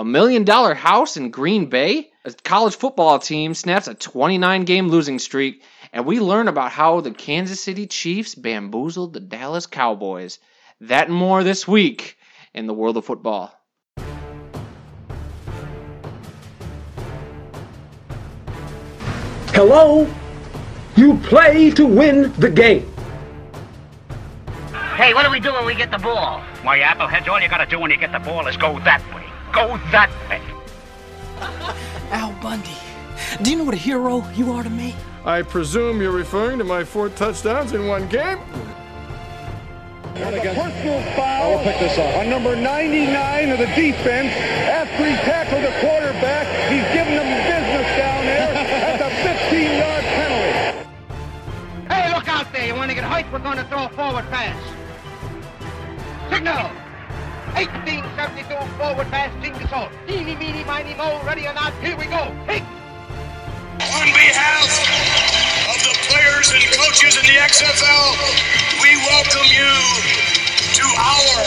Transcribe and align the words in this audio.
A 0.00 0.04
million 0.04 0.44
dollar 0.44 0.74
house 0.74 1.16
in 1.16 1.32
Green 1.32 1.66
Bay? 1.66 2.10
A 2.24 2.32
college 2.44 2.76
football 2.76 3.18
team 3.18 3.52
snaps 3.52 3.88
a 3.88 3.94
29 3.94 4.62
game 4.62 4.88
losing 4.90 5.18
streak, 5.18 5.60
and 5.92 6.06
we 6.06 6.20
learn 6.20 6.46
about 6.46 6.70
how 6.70 7.00
the 7.00 7.10
Kansas 7.10 7.60
City 7.60 7.84
Chiefs 7.88 8.36
bamboozled 8.36 9.12
the 9.12 9.18
Dallas 9.18 9.66
Cowboys. 9.66 10.38
That 10.82 11.08
and 11.08 11.16
more 11.16 11.42
this 11.42 11.66
week 11.66 12.16
in 12.54 12.68
the 12.68 12.74
world 12.74 12.96
of 12.96 13.06
football. 13.06 13.52
Hello? 19.52 20.06
You 20.94 21.16
play 21.24 21.70
to 21.72 21.84
win 21.84 22.32
the 22.34 22.50
game. 22.50 22.88
Hey, 24.94 25.12
what 25.12 25.24
do 25.24 25.30
we 25.32 25.40
do 25.40 25.52
when 25.52 25.66
we 25.66 25.74
get 25.74 25.90
the 25.90 25.98
ball? 25.98 26.40
Why, 26.62 26.78
Appleheads, 26.78 27.26
all 27.26 27.40
you 27.40 27.48
gotta 27.48 27.66
do 27.66 27.80
when 27.80 27.90
you 27.90 27.96
get 27.96 28.12
the 28.12 28.20
ball 28.20 28.46
is 28.46 28.56
go 28.56 28.78
that 28.80 29.02
way. 29.12 29.17
Go 29.52 29.78
that 29.90 30.10
way. 30.28 30.40
Al 32.10 32.32
Bundy. 32.42 32.76
Do 33.42 33.50
you 33.50 33.56
know 33.56 33.64
what 33.64 33.74
a 33.74 33.78
hero 33.78 34.24
you 34.34 34.52
are 34.52 34.62
to 34.62 34.70
me? 34.70 34.94
I 35.24 35.42
presume 35.42 36.00
you're 36.00 36.12
referring 36.12 36.58
to 36.58 36.64
my 36.64 36.84
four 36.84 37.08
touchdowns 37.10 37.72
in 37.72 37.86
one 37.86 38.08
game? 38.08 38.38
Personal 40.14 41.02
foul. 41.14 41.58
I'll 41.58 41.64
pick 41.64 41.78
this 41.78 41.96
up. 41.98 42.16
On 42.16 42.28
number 42.28 42.56
99 42.56 43.50
of 43.50 43.58
the 43.58 43.66
defense, 43.66 44.32
after 44.32 45.04
he 45.06 45.14
tackled 45.16 45.62
the 45.62 45.72
quarterback, 45.80 46.46
he's 46.70 46.82
giving 46.92 47.14
them 47.14 47.28
business 47.46 47.86
down 47.96 48.24
there 48.24 48.52
at 48.52 48.98
the 48.98 49.10
15-yard 49.54 50.04
penalty. 50.04 50.88
Hey, 51.88 52.14
look 52.14 52.28
out 52.28 52.52
there. 52.52 52.66
You 52.66 52.74
want 52.74 52.90
to 52.90 52.94
get 52.94 53.04
hurt? 53.04 53.30
We're 53.32 53.38
going 53.38 53.58
to 53.58 53.64
throw 53.64 53.84
a 53.84 53.88
forward 53.90 54.28
pass. 54.30 54.56
Signal. 56.32 56.87
1872 57.54 58.54
forward 58.76 59.06
pass, 59.08 59.32
Ingersoll. 59.44 59.88
Eeny, 60.08 60.36
meeny, 60.36 60.64
miny, 60.64 60.94
mo. 60.94 61.20
Ready 61.24 61.46
or 61.46 61.54
not, 61.54 61.72
here 61.82 61.96
we 61.96 62.04
go. 62.06 62.32
Hey. 62.44 62.60
On 63.78 64.06
behalf 64.10 64.68
of 65.70 65.78
the 65.82 65.94
players 66.10 66.50
and 66.52 66.64
coaches 66.74 67.16
in 67.16 67.24
the 67.24 67.38
XFL, 67.38 68.16
we 68.82 68.96
welcome 69.06 69.46
you 69.48 69.70
to 70.74 70.84
our 70.98 71.44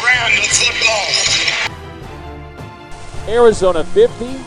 brand 0.00 0.38
of 0.38 0.46
football. 0.46 1.10
Arizona 3.28 3.84
50, 3.84 4.38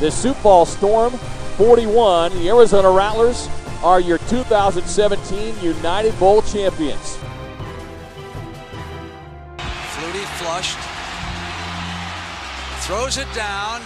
the 0.00 0.10
Sioux 0.10 0.34
Falls 0.34 0.70
Storm 0.76 1.12
41. 1.56 2.32
The 2.34 2.48
Arizona 2.48 2.90
Rattlers 2.90 3.48
are 3.82 4.00
your 4.00 4.18
2017 4.18 5.58
United 5.62 6.18
Bowl 6.18 6.42
champions. 6.42 7.18
Flushed. 10.50 10.78
Throws 12.86 13.18
it 13.18 13.30
down. 13.34 13.80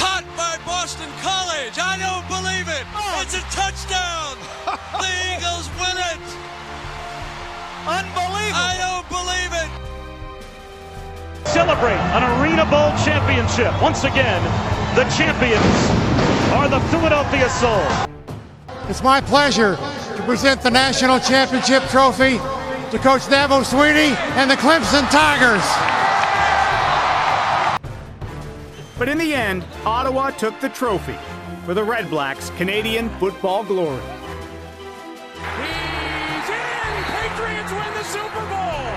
Caught 0.00 0.24
by 0.36 0.56
Boston 0.64 1.10
College. 1.20 1.76
I 1.76 2.00
don't 2.00 2.26
believe 2.32 2.66
it. 2.68 2.84
Oh. 2.96 3.20
It's 3.20 3.36
a 3.36 3.44
touchdown. 3.52 4.40
the 5.04 5.12
Eagles 5.28 5.68
win 5.76 5.96
it. 6.12 6.22
Unbelievable. 7.84 8.56
I 8.56 8.72
don't 8.80 9.08
believe 9.12 9.52
it. 9.52 9.70
Celebrate 11.46 12.00
an 12.16 12.22
Arena 12.40 12.64
Bowl 12.72 12.88
championship. 13.04 13.72
Once 13.82 14.04
again, 14.04 14.40
the 14.96 15.04
champions 15.12 15.76
are 16.56 16.68
the 16.70 16.80
Philadelphia 16.88 17.50
Soul. 17.60 17.84
It's 18.88 19.02
my 19.02 19.20
pleasure 19.20 19.76
to 19.76 20.22
present 20.24 20.62
the 20.62 20.70
national 20.70 21.20
championship 21.20 21.82
trophy 21.90 22.40
to 22.92 22.98
Coach 22.98 23.22
Dabo 23.22 23.64
Swinney 23.64 24.14
and 24.36 24.50
the 24.50 24.54
Clemson 24.56 25.08
Tigers. 25.10 25.64
But 28.98 29.08
in 29.08 29.16
the 29.16 29.32
end, 29.34 29.64
Ottawa 29.86 30.28
took 30.32 30.60
the 30.60 30.68
trophy 30.68 31.16
for 31.64 31.72
the 31.72 31.82
Red 31.82 32.10
Blacks' 32.10 32.50
Canadian 32.58 33.08
football 33.18 33.64
glory. 33.64 34.02
He's 35.32 36.48
in! 36.50 37.04
Patriots 37.08 37.72
win 37.72 37.94
the 37.94 38.04
Super 38.04 38.40
Bowl! 38.50 38.92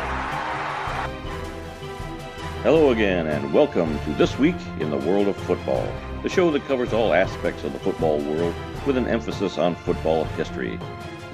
Hello 2.63 2.89
again, 2.91 3.27
and 3.27 3.53
welcome 3.53 3.97
to 3.99 4.09
This 4.15 4.37
Week 4.37 4.57
in 4.81 4.89
the 4.89 4.97
World 4.97 5.29
of 5.29 5.37
Football, 5.37 5.89
the 6.21 6.27
show 6.27 6.51
that 6.51 6.65
covers 6.65 6.91
all 6.91 7.13
aspects 7.13 7.63
of 7.63 7.71
the 7.71 7.79
football 7.79 8.19
world 8.19 8.53
with 8.85 8.97
an 8.97 9.07
emphasis 9.07 9.57
on 9.57 9.73
football 9.73 10.25
history. 10.35 10.77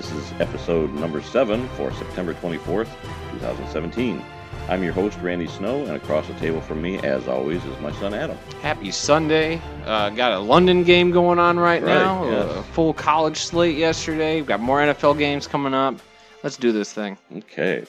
This 0.01 0.13
is 0.13 0.31
episode 0.39 0.91
number 0.95 1.21
7 1.21 1.67
for 1.77 1.93
September 1.93 2.33
24th, 2.33 2.87
2017. 3.33 4.19
I'm 4.67 4.81
your 4.81 4.93
host, 4.93 5.19
Randy 5.21 5.45
Snow, 5.45 5.85
and 5.85 5.91
across 5.91 6.25
the 6.27 6.33
table 6.39 6.59
from 6.59 6.81
me, 6.81 6.97
as 7.03 7.27
always, 7.27 7.63
is 7.65 7.79
my 7.81 7.91
son 7.99 8.15
Adam. 8.15 8.35
Happy 8.63 8.89
Sunday. 8.89 9.61
Uh, 9.85 10.09
got 10.09 10.31
a 10.31 10.39
London 10.39 10.83
game 10.83 11.11
going 11.11 11.37
on 11.37 11.59
right, 11.59 11.83
Right, 11.83 11.93
now. 11.93 12.27
yes. 12.27 12.51
A 12.57 12.63
full 12.73 12.95
college 12.95 13.37
slate 13.37 13.77
yesterday. 13.77 14.37
We've 14.37 14.47
got 14.47 14.59
more 14.59 14.79
NFL 14.79 15.19
games 15.19 15.45
coming 15.45 15.75
up. 15.75 15.99
Let's 16.41 16.57
do 16.57 16.71
this 16.71 16.91
thing. 16.91 17.15
Okay. 17.37 17.85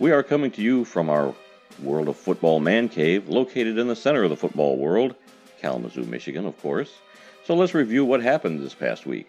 We 0.00 0.10
are 0.10 0.24
coming 0.24 0.50
to 0.50 0.62
you 0.62 0.84
from 0.84 1.08
our 1.08 1.32
World 1.80 2.08
of 2.08 2.16
Football 2.16 2.58
Man 2.58 2.88
Cave, 2.88 3.28
located 3.28 3.78
in 3.78 3.86
the 3.86 3.94
center 3.94 4.24
of 4.24 4.30
the 4.30 4.36
football 4.36 4.78
world, 4.78 5.14
Kalamazoo, 5.60 6.02
Michigan, 6.06 6.44
of 6.44 6.60
course. 6.60 6.90
So 7.44 7.54
let's 7.54 7.72
review 7.72 8.04
what 8.04 8.20
happened 8.20 8.58
this 8.64 8.74
past 8.74 9.06
week. 9.06 9.28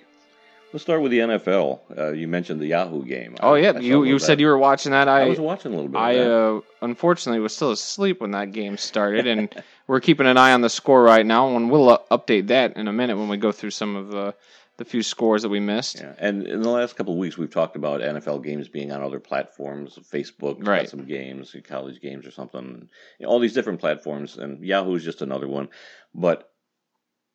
Let's 0.73 0.81
start 0.81 1.03
with 1.03 1.11
the 1.11 1.19
NFL. 1.19 1.81
Uh, 1.95 2.11
you 2.13 2.28
mentioned 2.28 2.59
the 2.59 2.66
Yahoo 2.66 3.06
game. 3.06 3.35
Oh 3.41 3.53
I- 3.53 3.59
yeah, 3.59 3.73
I 3.75 3.79
you 3.79 4.03
you 4.06 4.17
said 4.17 4.39
you 4.39 4.47
were 4.47 4.57
watching 4.57 4.91
that. 4.91 5.07
I, 5.07 5.22
I 5.22 5.29
was 5.29 5.39
watching 5.39 5.72
a 5.72 5.75
little 5.75 5.88
bit. 5.89 5.97
of 5.97 6.03
I 6.03 6.16
that. 6.16 6.35
uh, 6.35 6.61
unfortunately 6.81 7.39
was 7.39 7.56
still 7.56 7.72
asleep 7.72 8.19
when 8.19 8.31
that 8.31 8.53
game 8.53 8.78
started, 8.78 9.28
and 9.28 9.53
we're 9.88 10.00
keeping 10.00 10.25
an 10.25 10.35
eye 10.35 10.51
on 10.51 10.62
the 10.62 10.69
score 10.72 11.03
right 11.03 11.28
now, 11.28 11.56
and 11.56 11.69
we'll 11.69 11.91
uh, 11.91 12.00
update 12.09 12.47
that 12.47 12.75
in 12.75 12.88
a 12.88 12.94
minute 12.94 13.17
when 13.17 13.29
we 13.29 13.38
go 13.38 13.51
through 13.51 13.69
some 13.69 13.95
of 13.95 14.09
the 14.09 14.33
the 14.78 14.85
few 14.85 15.03
scores 15.03 15.44
that 15.44 15.50
we 15.50 15.59
missed. 15.59 16.00
Yeah, 16.00 16.13
and 16.17 16.47
in 16.47 16.63
the 16.63 16.69
last 16.69 16.95
couple 16.95 17.13
of 17.13 17.19
weeks, 17.19 17.38
we've 17.38 17.51
talked 17.53 17.75
about 17.75 18.01
NFL 18.01 18.44
games 18.44 18.67
being 18.67 18.91
on 18.91 19.03
other 19.03 19.19
platforms. 19.19 20.00
Facebook, 20.12 20.63
got 20.63 20.89
some 20.89 21.06
games, 21.06 21.56
college 21.67 22.01
games 22.01 22.25
or 22.25 22.31
something. 22.31 22.89
All 23.23 23.38
these 23.38 23.53
different 23.53 23.79
platforms, 23.79 24.38
and 24.38 24.66
Yahoo 24.66 24.95
is 24.95 25.03
just 25.03 25.22
another 25.22 25.47
one. 25.47 25.69
But 26.16 26.50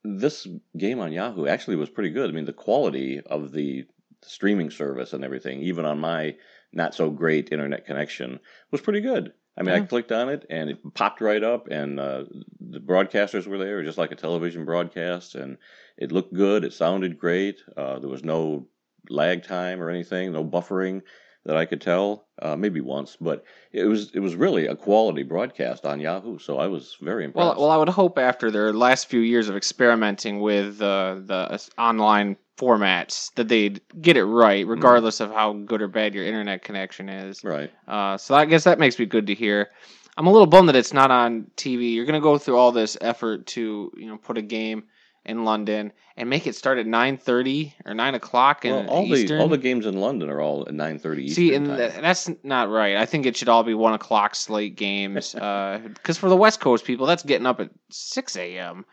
this 0.05 0.47
game 0.77 1.01
on 1.01 1.13
Yahoo 1.13 1.47
actually 1.47 1.77
was 1.77 1.91
pretty 1.91 2.11
good. 2.11 2.31
I 2.31 2.33
mean, 2.33 2.45
the 2.45 2.53
quality 2.53 3.21
of 3.21 3.53
the 3.53 3.87
streaming 4.23 4.71
service 4.71 5.13
and 5.13 5.25
everything, 5.25 5.63
even 5.63 5.85
on 5.85 5.99
my 5.99 6.37
not 6.73 6.95
so 6.95 7.11
great 7.11 7.53
internet 7.53 7.87
connection, 7.87 8.41
was 8.71 8.81
pretty 8.81 9.01
good. 9.01 9.33
I 9.57 9.63
mean, 9.63 9.75
I 9.75 9.81
clicked 9.81 10.13
on 10.13 10.29
it 10.29 10.47
and 10.51 10.71
it 10.71 10.95
popped 10.95 11.21
right 11.21 11.43
up, 11.43 11.67
and 11.69 11.99
uh, 11.99 12.25
the 12.61 12.79
broadcasters 12.79 13.49
were 13.49 13.59
there, 13.59 13.83
just 13.83 13.99
like 13.99 14.13
a 14.13 14.17
television 14.17 14.65
broadcast, 14.65 15.35
and 15.35 15.59
it 15.97 16.13
looked 16.13 16.33
good. 16.33 16.65
It 16.65 16.73
sounded 16.73 17.19
great. 17.19 17.59
Uh, 17.77 17.99
there 17.99 18.09
was 18.09 18.23
no 18.23 18.69
lag 19.11 19.43
time 19.43 19.83
or 19.83 19.91
anything, 19.91 20.33
no 20.33 20.45
buffering 20.45 21.03
that 21.49 21.57
I 21.57 21.65
could 21.65 21.81
tell. 21.81 22.27
Uh, 22.41 22.55
maybe 22.55 22.81
once, 22.81 23.17
but 23.19 23.43
it 23.73 23.87
was 23.87 24.11
it 24.13 24.21
was 24.21 24.37
really 24.37 24.67
a 24.67 24.77
quality 24.77 25.23
broadcast 25.23 25.87
on 25.87 25.99
Yahoo. 25.99 26.39
So 26.39 26.59
I 26.59 26.67
was 26.67 26.97
very 27.01 27.25
impressed. 27.25 27.57
Well, 27.57 27.63
well, 27.63 27.71
I 27.71 27.77
would 27.79 27.89
hope 27.89 28.19
after 28.19 28.51
their 28.51 28.73
last 28.73 29.07
few 29.09 29.21
years 29.21 29.49
of 29.49 29.57
experimenting 29.57 30.41
with 30.41 30.81
uh, 30.81 31.17
the 31.25 31.69
online 31.79 32.37
formats 32.59 33.35
that 33.35 33.49
they'd 33.49 33.81
get 34.01 34.19
it 34.19 34.25
right, 34.25 34.67
regardless 34.67 35.21
of 35.21 35.33
how 35.33 35.55
good 35.55 35.81
or 35.81 35.89
bad 35.89 36.15
your 36.15 36.25
internet 36.27 36.63
connection 36.63 37.09
is. 37.09 37.43
right. 37.43 37.73
Uh, 37.89 38.19
so 38.19 38.35
I 38.35 38.45
guess 38.45 38.65
that 38.65 38.79
makes 38.79 38.99
me 38.99 39.07
good 39.07 39.27
to 39.29 39.35
hear. 39.35 39.71
I'm 40.19 40.27
a 40.27 40.31
little 40.31 40.47
bummed 40.47 40.69
that 40.69 40.77
it's 40.77 40.93
not 40.93 41.11
on 41.11 41.51
TV. 41.57 41.95
You're 41.95 42.05
gonna 42.05 42.21
go 42.21 42.37
through 42.37 42.59
all 42.59 42.73
this 42.73 42.99
effort 43.01 43.47
to 43.47 43.91
you 43.97 44.07
know 44.07 44.19
put 44.19 44.37
a 44.37 44.43
game 44.43 44.85
in 45.25 45.45
London 45.45 45.93
and 46.17 46.31
make 46.31 46.47
it 46.47 46.55
start 46.55 46.79
at 46.79 46.87
9:30 46.87 47.75
or 47.85 47.95
9 47.95 48.15
o'clock 48.15 48.65
in 48.65 48.73
Well, 48.73 48.87
all 48.89 49.05
Eastern. 49.15 49.39
the 49.39 49.43
all 49.43 49.49
the 49.49 49.59
games 49.59 49.85
in 49.87 50.01
London 50.01 50.29
are 50.31 50.41
all 50.41 50.65
at 50.67 50.75
nine 50.75 50.99
thirty 50.99 51.25
Eastern 51.25 51.35
See, 51.35 51.55
and 51.55 51.67
th- 51.67 51.93
that's 52.01 52.31
not 52.43 52.69
right. 52.71 52.97
I 52.97 53.05
think 53.07 53.27
it 53.27 53.37
should 53.37 53.49
all 53.49 53.63
be 53.63 53.75
one 53.75 53.95
o'clock 53.95 54.35
slate 54.35 54.77
games. 54.77 55.35
Because 55.95 56.19
for 56.19 56.29
the 56.29 56.37
West 56.37 56.61
Coast 56.61 56.85
people, 56.85 57.07
that's 57.07 57.23
getting 57.23 57.47
up 57.47 57.61
at 57.61 57.71
six 57.91 58.37
a.m. 58.37 58.85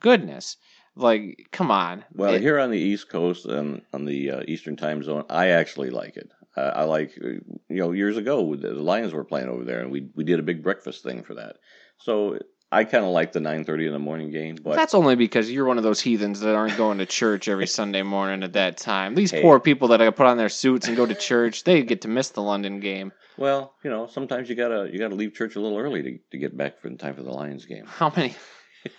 Goodness, 0.00 0.56
like, 0.96 1.48
come 1.52 1.70
on. 1.70 2.04
Well, 2.12 2.34
It- 2.34 2.42
here 2.42 2.58
on 2.58 2.70
the 2.70 2.78
East 2.78 3.08
Coast 3.08 3.46
and 3.46 3.82
on 3.92 4.04
the 4.04 4.30
uh, 4.30 4.42
Eastern 4.48 4.76
Time 4.76 5.02
Zone, 5.02 5.24
I 5.30 5.48
actually 5.48 5.90
like 5.90 6.16
it. 6.16 6.30
Uh, 6.56 6.72
I 6.74 6.84
like, 6.84 7.12
uh, 7.24 7.28
you 7.68 7.80
know, 7.80 7.90
years 7.92 8.16
ago 8.16 8.54
the 8.54 8.74
Lions 8.74 9.12
were 9.12 9.24
playing 9.24 9.48
over 9.48 9.64
there, 9.64 9.80
and 9.80 9.90
we 9.90 10.08
we 10.14 10.24
did 10.24 10.38
a 10.38 10.42
big 10.42 10.62
breakfast 10.62 11.02
thing 11.02 11.22
for 11.22 11.34
that. 11.34 11.56
So 11.98 12.38
I 12.74 12.84
kind 12.84 13.04
of 13.04 13.10
like 13.10 13.32
the 13.32 13.40
nine 13.40 13.64
thirty 13.64 13.86
in 13.86 13.92
the 13.92 13.98
morning 13.98 14.30
game, 14.30 14.56
but 14.62 14.76
that's 14.76 14.94
only 14.94 15.14
because 15.16 15.50
you're 15.50 15.64
one 15.64 15.78
of 15.78 15.84
those 15.84 16.00
heathens 16.00 16.40
that 16.40 16.54
aren't 16.54 16.76
going 16.76 16.98
to 16.98 17.06
church 17.06 17.48
every 17.48 17.66
Sunday 17.78 18.02
morning 18.02 18.42
at 18.42 18.52
that 18.54 18.76
time. 18.76 19.14
These 19.14 19.30
Hey. 19.30 19.42
poor 19.42 19.60
people 19.60 19.88
that 19.88 20.02
I 20.02 20.10
put 20.10 20.26
on 20.26 20.36
their 20.36 20.48
suits 20.48 20.86
and 20.88 20.96
go 20.96 21.06
to 21.06 21.14
church, 21.14 21.64
they 21.64 21.82
get 21.82 22.02
to 22.02 22.08
miss 22.08 22.30
the 22.30 22.42
London 22.42 22.80
game. 22.80 23.12
well, 23.36 23.74
you 23.82 23.90
know, 23.90 24.06
sometimes 24.06 24.48
you 24.48 24.54
gotta 24.56 24.88
you 24.92 24.98
gotta 24.98 25.14
leave 25.14 25.34
church 25.34 25.56
a 25.56 25.60
little 25.60 25.78
early 25.78 26.02
to, 26.02 26.18
to 26.32 26.38
get 26.38 26.56
back 26.56 26.80
for 26.80 26.88
in 26.88 26.98
time 26.98 27.14
for 27.14 27.22
the 27.22 27.32
Lions 27.32 27.64
game. 27.64 27.84
How 27.86 28.12
many, 28.14 28.34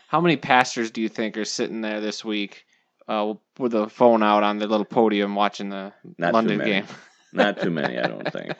how 0.08 0.22
many 0.22 0.38
pastors 0.38 0.92
do 0.92 1.02
you 1.02 1.10
think 1.10 1.38
are 1.38 1.46
sitting 1.46 1.82
there 1.82 2.02
this 2.02 2.24
week 2.26 2.66
uh, 3.08 3.34
with 3.60 3.74
a 3.76 3.90
phone 3.90 4.24
out 4.24 4.44
on 4.44 4.58
their 4.60 4.68
little 4.68 4.86
podium 4.86 5.36
watching 5.36 5.70
the 5.70 5.94
Not 6.18 6.34
London 6.34 6.60
game? 6.60 6.86
Not 7.34 7.62
too 7.62 7.70
many, 7.72 8.00
I 8.00 8.08
don't 8.08 8.32
think. 8.32 8.54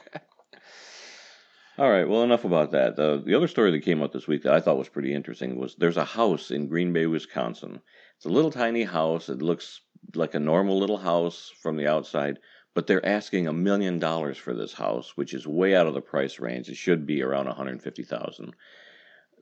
All 1.78 1.90
right. 1.90 2.08
Well, 2.08 2.24
enough 2.24 2.46
about 2.46 2.72
that. 2.72 2.96
The 2.96 3.22
the 3.26 3.36
other 3.36 3.48
story 3.48 3.72
that 3.72 3.84
came 3.84 4.02
out 4.02 4.14
this 4.14 4.28
week 4.28 4.44
that 4.44 4.54
I 4.54 4.62
thought 4.62 4.78
was 4.78 4.90
pretty 4.90 5.14
interesting 5.14 5.58
was 5.58 5.76
there's 5.76 5.98
a 5.98 6.06
house 6.06 6.52
in 6.52 6.68
Green 6.68 6.94
Bay, 6.94 7.06
Wisconsin. 7.06 7.82
It's 8.16 8.26
a 8.26 8.30
little 8.30 8.52
tiny 8.52 8.84
house. 8.84 9.28
It 9.30 9.42
looks 9.42 9.82
like 10.14 10.34
a 10.36 10.40
normal 10.40 10.80
little 10.80 10.98
house 10.98 11.52
from 11.62 11.76
the 11.76 11.88
outside, 11.88 12.40
but 12.74 12.88
they're 12.88 13.06
asking 13.06 13.48
a 13.48 13.54
million 13.54 14.00
dollars 14.00 14.38
for 14.38 14.54
this 14.54 14.74
house, 14.74 15.18
which 15.18 15.34
is 15.34 15.48
way 15.48 15.76
out 15.76 15.88
of 15.88 15.94
the 15.94 16.02
price 16.02 16.40
range. 16.40 16.70
It 16.70 16.78
should 16.78 17.06
be 17.06 17.22
around 17.22 17.48
150,000. 17.48 18.54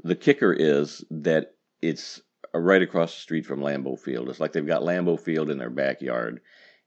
The 0.03 0.15
kicker 0.15 0.53
is 0.53 1.05
that 1.11 1.53
it's 1.81 2.21
right 2.53 2.81
across 2.81 3.13
the 3.13 3.21
street 3.21 3.45
from 3.45 3.61
Lambeau 3.61 3.99
Field. 3.99 4.29
It's 4.29 4.39
like 4.39 4.53
they've 4.53 4.65
got 4.65 4.81
Lambeau 4.81 5.19
Field 5.19 5.49
in 5.51 5.59
their 5.59 5.69
backyard. 5.69 6.41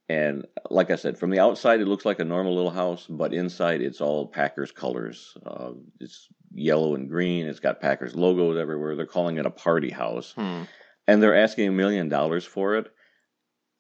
And 0.09 0.47
like 0.71 0.91
I 0.91 0.97
said, 0.97 1.19
from 1.19 1.31
the 1.31 1.41
outside, 1.41 1.81
it 1.81 1.89
looks 1.89 2.05
like 2.05 2.21
a 2.21 2.25
normal 2.25 2.55
little 2.55 2.71
house, 2.71 3.07
but 3.09 3.35
inside, 3.35 3.81
it's 3.81 4.01
all 4.01 4.27
Packers 4.27 4.71
colors. 4.71 5.37
Uh, 5.45 5.73
it's 5.99 6.29
yellow 6.55 6.95
and 6.95 7.09
green. 7.09 7.47
It's 7.47 7.59
got 7.59 7.81
Packers 7.81 8.15
logos 8.15 8.57
everywhere. 8.57 8.95
They're 8.95 9.07
calling 9.07 9.39
it 9.39 9.47
a 9.47 9.51
party 9.51 9.91
house. 9.91 10.33
Hmm. 10.37 10.63
And 11.09 11.23
they're 11.23 11.37
asking 11.37 11.69
a 11.69 11.73
million 11.73 12.09
dollars 12.09 12.45
for 12.45 12.77
it. 12.77 12.87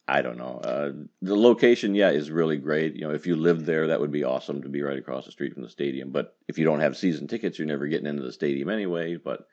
I 0.08 0.22
don't 0.22 0.38
know. 0.38 0.60
Uh, 0.62 0.92
the 1.20 1.36
location, 1.36 1.94
yeah, 1.94 2.10
is 2.10 2.30
really 2.30 2.58
great. 2.58 2.94
You 2.94 3.08
know, 3.08 3.14
if 3.14 3.26
you 3.26 3.34
lived 3.34 3.66
there, 3.66 3.88
that 3.88 4.00
would 4.00 4.12
be 4.12 4.22
awesome 4.22 4.62
to 4.62 4.68
be 4.68 4.82
right 4.82 4.98
across 4.98 5.26
the 5.26 5.32
street 5.32 5.54
from 5.54 5.64
the 5.64 5.68
stadium. 5.68 6.12
But 6.12 6.36
if 6.46 6.58
you 6.58 6.64
don't 6.64 6.80
have 6.80 6.96
season 6.96 7.26
tickets, 7.26 7.58
you're 7.58 7.66
never 7.66 7.88
getting 7.88 8.06
into 8.06 8.22
the 8.22 8.32
stadium 8.32 8.68
anyway. 8.68 9.16
But 9.16 9.48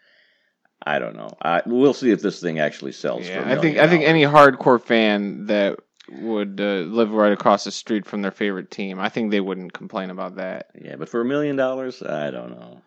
I 0.86 1.00
don't 1.00 1.16
know. 1.16 1.30
I, 1.42 1.64
we'll 1.66 1.96
see 1.96 2.12
if 2.12 2.22
this 2.22 2.40
thing 2.40 2.60
actually 2.60 2.92
sells. 2.92 3.28
Yeah, 3.28 3.44
I 3.46 3.60
think 3.60 3.78
I 3.78 3.88
think 3.88 4.04
any 4.04 4.24
hardcore 4.24 4.81
fan 4.81 5.48
that 5.48 5.80
would 6.10 6.60
uh, 6.60 6.86
live 6.90 7.12
right 7.12 7.32
across 7.32 7.64
the 7.64 7.72
street 7.72 8.06
from 8.06 8.22
their 8.22 8.32
favorite 8.32 8.72
team, 8.72 9.00
I 9.00 9.10
think 9.10 9.32
they 9.32 9.42
wouldn't 9.42 9.74
complain 9.74 10.10
about 10.10 10.36
that. 10.36 10.72
Yeah, 10.80 10.96
but 10.98 11.10
for 11.10 11.22
a 11.22 11.26
million 11.26 11.56
dollars, 11.56 12.02
I 12.02 12.32
don't 12.32 12.52
know. 12.52 12.82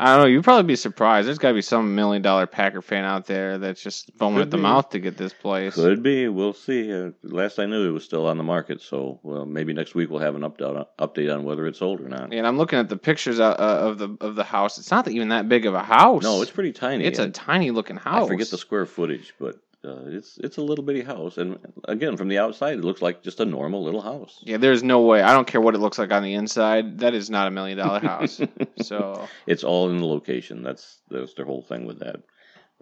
I 0.00 0.12
don't 0.12 0.22
know. 0.22 0.26
You'd 0.28 0.44
probably 0.44 0.62
be 0.62 0.76
surprised. 0.76 1.26
There's 1.26 1.38
got 1.38 1.48
to 1.48 1.54
be 1.54 1.62
some 1.62 1.96
million 1.96 2.22
dollar 2.22 2.46
Packer 2.46 2.80
fan 2.80 3.04
out 3.04 3.26
there 3.26 3.58
that's 3.58 3.82
just 3.82 4.12
foaming 4.16 4.42
at 4.42 4.50
the 4.50 4.56
mouth 4.56 4.90
to 4.90 5.00
get 5.00 5.16
this 5.16 5.32
place. 5.32 5.74
Could 5.74 6.04
be. 6.04 6.28
We'll 6.28 6.52
see. 6.52 6.92
Uh, 6.92 7.10
last 7.24 7.58
I 7.58 7.66
knew, 7.66 7.88
it 7.88 7.90
was 7.90 8.04
still 8.04 8.26
on 8.26 8.36
the 8.36 8.44
market. 8.44 8.80
So, 8.80 9.18
well, 9.24 9.44
maybe 9.44 9.72
next 9.72 9.96
week 9.96 10.08
we'll 10.08 10.20
have 10.20 10.36
an 10.36 10.42
update 10.42 10.86
update 11.00 11.34
on 11.34 11.42
whether 11.42 11.66
it's 11.66 11.80
sold 11.80 12.00
or 12.00 12.08
not. 12.08 12.32
And 12.32 12.46
I'm 12.46 12.56
looking 12.56 12.78
at 12.78 12.88
the 12.88 12.96
pictures 12.96 13.40
uh, 13.40 13.48
uh, 13.48 13.88
of 13.88 13.98
the 13.98 14.16
of 14.20 14.36
the 14.36 14.44
house. 14.44 14.78
It's 14.78 14.92
not 14.92 15.08
even 15.08 15.30
that 15.30 15.48
big 15.48 15.66
of 15.66 15.74
a 15.74 15.82
house. 15.82 16.22
No, 16.22 16.42
it's 16.42 16.50
pretty 16.52 16.72
tiny. 16.72 17.04
It's 17.04 17.18
a 17.18 17.30
tiny 17.30 17.72
looking 17.72 17.96
house. 17.96 18.26
I 18.26 18.28
forget 18.28 18.50
the 18.50 18.58
square 18.58 18.86
footage, 18.86 19.34
but 19.40 19.58
uh, 19.84 20.06
it's 20.06 20.38
it's 20.38 20.56
a 20.56 20.62
little 20.62 20.84
bitty 20.84 21.02
house. 21.02 21.38
And 21.38 21.58
again, 21.84 22.16
from 22.16 22.28
the 22.28 22.38
outside, 22.38 22.78
it 22.78 22.84
looks 22.84 23.00
like 23.00 23.22
just 23.22 23.40
a 23.40 23.44
normal 23.44 23.84
little 23.84 24.00
house. 24.00 24.42
Yeah, 24.42 24.56
there's 24.56 24.82
no 24.82 25.02
way. 25.02 25.22
I 25.22 25.32
don't 25.32 25.46
care 25.46 25.60
what 25.60 25.74
it 25.74 25.78
looks 25.78 25.98
like 25.98 26.12
on 26.12 26.22
the 26.22 26.34
inside. 26.34 26.98
That 26.98 27.14
is 27.14 27.30
not 27.30 27.46
a 27.46 27.52
million 27.52 27.78
dollar 27.78 28.00
house. 28.00 28.40
so 28.82 29.28
It's 29.46 29.64
all 29.64 29.90
in 29.90 29.98
the 29.98 30.06
location. 30.06 30.62
That's 30.62 31.00
that's 31.08 31.34
their 31.34 31.46
whole 31.46 31.62
thing 31.62 31.86
with 31.86 32.00
that. 32.00 32.16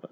But, 0.00 0.10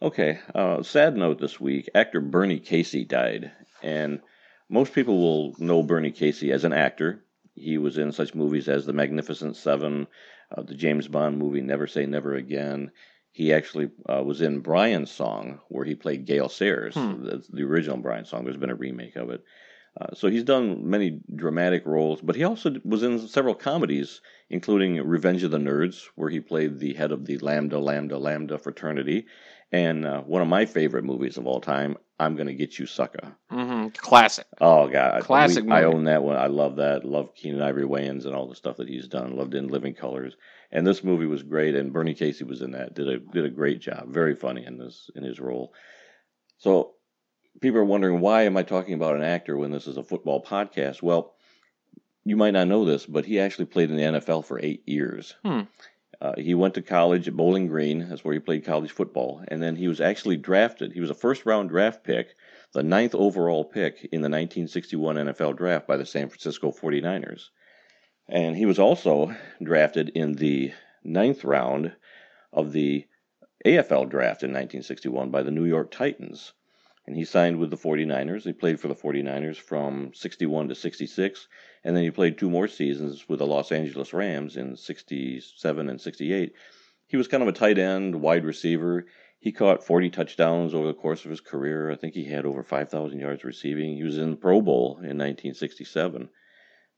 okay. 0.00 0.38
Uh, 0.54 0.82
sad 0.82 1.16
note 1.16 1.40
this 1.40 1.60
week: 1.60 1.90
actor 1.94 2.20
Bernie 2.20 2.60
Casey 2.60 3.04
died, 3.04 3.50
and 3.82 4.20
most 4.68 4.92
people 4.92 5.18
will 5.18 5.54
know 5.58 5.82
Bernie 5.82 6.12
Casey 6.12 6.52
as 6.52 6.64
an 6.64 6.72
actor. 6.72 7.24
He 7.54 7.76
was 7.76 7.98
in 7.98 8.12
such 8.12 8.34
movies 8.34 8.68
as 8.68 8.86
The 8.86 8.94
Magnificent 8.94 9.56
Seven, 9.56 10.06
uh, 10.56 10.62
the 10.62 10.74
James 10.74 11.08
Bond 11.08 11.38
movie 11.38 11.60
Never 11.60 11.86
Say 11.86 12.06
Never 12.06 12.34
Again. 12.34 12.92
He 13.32 13.52
actually 13.52 13.90
uh, 14.08 14.22
was 14.22 14.42
in 14.42 14.60
Brian's 14.60 15.10
Song, 15.10 15.60
where 15.68 15.84
he 15.86 15.94
played 15.94 16.26
Gale 16.26 16.48
Sayers, 16.50 16.94
Hmm. 16.94 17.24
That's 17.24 17.48
the 17.48 17.62
original 17.62 17.96
Brian 17.96 18.26
Song. 18.26 18.44
There's 18.44 18.58
been 18.58 18.70
a 18.70 18.74
remake 18.74 19.16
of 19.16 19.30
it. 19.30 19.42
Uh, 20.00 20.14
so 20.14 20.28
he's 20.28 20.44
done 20.44 20.88
many 20.88 21.20
dramatic 21.34 21.84
roles, 21.84 22.20
but 22.22 22.34
he 22.36 22.44
also 22.44 22.74
was 22.84 23.02
in 23.02 23.26
several 23.28 23.54
comedies, 23.54 24.22
including 24.48 24.96
Revenge 24.96 25.42
of 25.42 25.50
the 25.50 25.58
Nerds, 25.58 26.08
where 26.14 26.30
he 26.30 26.40
played 26.40 26.78
the 26.78 26.94
head 26.94 27.12
of 27.12 27.26
the 27.26 27.36
Lambda 27.38 27.78
Lambda 27.78 28.18
Lambda 28.18 28.58
fraternity, 28.58 29.26
and 29.72 30.04
uh, 30.06 30.20
one 30.22 30.42
of 30.42 30.48
my 30.48 30.66
favorite 30.66 31.04
movies 31.04 31.36
of 31.38 31.46
all 31.46 31.60
time, 31.60 31.96
I'm 32.20 32.36
Gonna 32.36 32.52
Get 32.54 32.78
You, 32.78 32.86
Sucker. 32.86 33.36
hmm 33.50 33.88
classic. 33.96 34.46
Oh 34.60 34.88
God, 34.88 35.22
Classic 35.22 35.64
We- 35.64 35.72
I 35.72 35.84
own 35.84 36.04
that 36.04 36.22
one. 36.22 36.36
I 36.36 36.46
love 36.46 36.76
that. 36.76 37.04
Love 37.04 37.34
Keenen 37.34 37.62
Ivory 37.62 37.84
Wayans 37.84 38.26
and 38.26 38.34
all 38.34 38.48
the 38.48 38.54
stuff 38.54 38.76
that 38.76 38.88
he's 38.88 39.08
done. 39.08 39.36
Loved 39.36 39.54
In 39.54 39.68
Living 39.68 39.94
Colors, 39.94 40.36
and 40.70 40.86
this 40.86 41.02
movie 41.02 41.26
was 41.26 41.42
great. 41.42 41.74
And 41.74 41.92
Bernie 41.92 42.14
Casey 42.14 42.44
was 42.44 42.62
in 42.62 42.72
that. 42.72 42.94
did 42.94 43.08
a 43.08 43.18
did 43.18 43.44
a 43.44 43.50
great 43.50 43.80
job. 43.80 44.08
Very 44.08 44.36
funny 44.36 44.64
in 44.64 44.78
this 44.78 45.10
in 45.16 45.24
his 45.24 45.40
role. 45.40 45.72
So 46.58 46.92
people 47.60 47.80
are 47.80 47.84
wondering 47.84 48.20
why 48.20 48.42
am 48.42 48.56
I 48.56 48.62
talking 48.62 48.94
about 48.94 49.16
an 49.16 49.24
actor 49.24 49.56
when 49.56 49.72
this 49.72 49.86
is 49.86 49.96
a 49.96 50.04
football 50.04 50.42
podcast? 50.44 51.02
Well, 51.02 51.34
you 52.24 52.36
might 52.36 52.52
not 52.52 52.68
know 52.68 52.84
this, 52.84 53.04
but 53.04 53.24
he 53.24 53.40
actually 53.40 53.64
played 53.64 53.90
in 53.90 53.96
the 53.96 54.20
NFL 54.20 54.44
for 54.44 54.60
eight 54.60 54.84
years. 54.86 55.34
Hmm. 55.44 55.62
Uh, 56.22 56.34
he 56.38 56.54
went 56.54 56.72
to 56.74 56.82
college 56.82 57.26
at 57.26 57.36
Bowling 57.36 57.66
Green. 57.66 58.08
That's 58.08 58.24
where 58.24 58.32
he 58.32 58.38
played 58.38 58.64
college 58.64 58.92
football. 58.92 59.42
And 59.48 59.60
then 59.60 59.74
he 59.74 59.88
was 59.88 60.00
actually 60.00 60.36
drafted. 60.36 60.92
He 60.92 61.00
was 61.00 61.10
a 61.10 61.14
first 61.14 61.44
round 61.44 61.68
draft 61.68 62.04
pick, 62.04 62.36
the 62.72 62.84
ninth 62.84 63.16
overall 63.16 63.64
pick 63.64 64.04
in 64.12 64.20
the 64.20 64.30
1961 64.30 65.16
NFL 65.16 65.56
draft 65.56 65.88
by 65.88 65.96
the 65.96 66.06
San 66.06 66.28
Francisco 66.28 66.70
49ers. 66.70 67.48
And 68.28 68.56
he 68.56 68.66
was 68.66 68.78
also 68.78 69.34
drafted 69.60 70.10
in 70.10 70.34
the 70.34 70.72
ninth 71.02 71.42
round 71.42 71.92
of 72.52 72.70
the 72.70 73.04
AFL 73.66 74.08
draft 74.08 74.44
in 74.44 74.50
1961 74.50 75.30
by 75.30 75.42
the 75.42 75.50
New 75.50 75.64
York 75.64 75.90
Titans. 75.90 76.52
And 77.04 77.16
he 77.16 77.24
signed 77.24 77.58
with 77.58 77.70
the 77.70 77.76
49ers. 77.76 78.44
He 78.44 78.52
played 78.52 78.78
for 78.78 78.86
the 78.86 78.94
49ers 78.94 79.56
from 79.56 80.12
61 80.14 80.68
to 80.68 80.76
66. 80.76 81.48
And 81.84 81.96
then 81.96 82.04
he 82.04 82.10
played 82.10 82.38
two 82.38 82.50
more 82.50 82.68
seasons 82.68 83.28
with 83.28 83.40
the 83.40 83.46
Los 83.46 83.72
Angeles 83.72 84.12
Rams 84.12 84.56
in 84.56 84.76
67 84.76 85.88
and 85.88 86.00
68. 86.00 86.52
He 87.08 87.16
was 87.16 87.28
kind 87.28 87.42
of 87.42 87.48
a 87.48 87.52
tight 87.52 87.78
end, 87.78 88.20
wide 88.20 88.44
receiver. 88.44 89.06
He 89.40 89.50
caught 89.50 89.84
40 89.84 90.10
touchdowns 90.10 90.72
over 90.72 90.86
the 90.86 90.94
course 90.94 91.24
of 91.24 91.30
his 91.30 91.40
career. 91.40 91.90
I 91.90 91.96
think 91.96 92.14
he 92.14 92.24
had 92.24 92.46
over 92.46 92.62
5,000 92.62 93.18
yards 93.18 93.42
receiving. 93.42 93.96
He 93.96 94.04
was 94.04 94.18
in 94.18 94.30
the 94.30 94.36
Pro 94.36 94.60
Bowl 94.60 94.98
in 94.98 95.18
1967. 95.18 96.28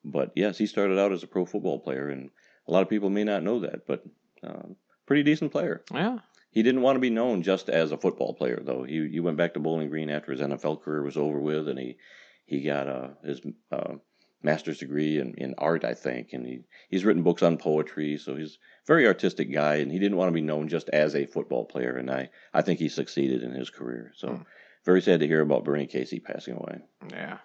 But 0.05 0.33
yes, 0.37 0.59
he 0.59 0.67
started 0.67 0.99
out 0.99 1.13
as 1.13 1.23
a 1.23 1.27
pro 1.27 1.47
football 1.47 1.81
player, 1.81 2.11
and 2.11 2.31
a 2.69 2.73
lot 2.73 2.83
of 2.83 2.91
people 2.91 3.09
may 3.09 3.25
not 3.25 3.43
know 3.43 3.61
that, 3.61 3.87
but 3.87 4.05
um, 4.43 4.77
pretty 5.07 5.23
decent 5.23 5.51
player. 5.51 5.83
Yeah. 5.93 6.19
He 6.51 6.63
didn't 6.63 6.83
want 6.83 6.97
to 6.97 7.01
be 7.01 7.11
known 7.11 7.43
just 7.43 7.69
as 7.69 7.91
a 7.91 7.97
football 7.97 8.35
player, 8.35 8.61
though. 8.63 8.85
He 8.85 9.09
he 9.09 9.19
went 9.19 9.39
back 9.39 9.55
to 9.55 9.61
Bowling 9.61 9.89
Green 9.89 10.11
after 10.11 10.31
his 10.31 10.41
NFL 10.41 10.83
career 10.83 11.03
was 11.03 11.17
over 11.17 11.41
with, 11.41 11.69
and 11.69 11.79
he 11.79 11.97
he 12.45 12.63
got 12.63 12.87
uh, 12.87 13.09
his 13.25 13.41
uh, 13.73 13.95
master's 14.45 14.79
degree 14.79 15.19
in, 15.19 15.35
in 15.39 15.55
art, 15.59 15.85
I 15.85 15.95
think, 15.95 16.29
and 16.33 16.47
he 16.47 16.61
he's 16.89 17.05
written 17.05 17.23
books 17.23 17.43
on 17.43 17.57
poetry. 17.57 18.17
So 18.19 18.37
he's 18.37 18.55
a 18.55 18.87
very 18.87 19.07
artistic 19.07 19.53
guy, 19.53 19.77
and 19.77 19.91
he 19.91 19.99
didn't 19.99 20.17
want 20.19 20.29
to 20.29 20.33
be 20.35 20.41
known 20.43 20.69
just 20.69 20.89
as 20.91 21.15
a 21.15 21.27
football 21.27 21.65
player, 21.65 21.97
and 21.97 22.11
I 22.11 22.31
I 22.53 22.63
think 22.63 22.79
he 22.79 22.89
succeeded 22.89 23.43
in 23.43 23.53
his 23.53 23.71
career. 23.71 24.13
So 24.17 24.41
very 24.85 25.01
sad 25.03 25.21
to 25.21 25.27
hear 25.27 25.41
about 25.41 25.65
Bernie 25.65 25.87
Casey 25.87 26.21
passing 26.21 26.55
away. 26.57 26.79
Yeah. 27.11 27.39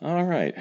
All 0.00 0.24
right. 0.24 0.54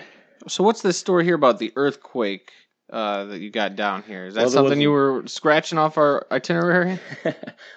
So 0.47 0.63
what's 0.63 0.81
this 0.81 0.97
story 0.97 1.23
here 1.23 1.35
about 1.35 1.59
the 1.59 1.71
earthquake 1.75 2.51
uh, 2.91 3.25
that 3.25 3.39
you 3.39 3.49
got 3.51 3.75
down 3.75 4.03
here? 4.03 4.25
Is 4.25 4.35
that 4.35 4.41
Well, 4.41 4.49
something 4.49 4.77
was- 4.79 4.83
you 4.83 4.91
were 4.91 5.23
scratching 5.27 5.77
off 5.77 5.97
our 5.97 6.25
itinerary? 6.31 6.99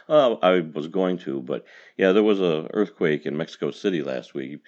Well, 0.08 0.40
I 0.42 0.58
was 0.60 0.88
going 0.88 1.18
to, 1.18 1.40
but 1.40 1.64
yeah, 1.96 2.10
there 2.10 2.22
was 2.24 2.40
a 2.40 2.66
earthquake 2.74 3.26
in 3.26 3.36
Mexico 3.36 3.70
City 3.70 4.02
last 4.02 4.34
week, 4.34 4.58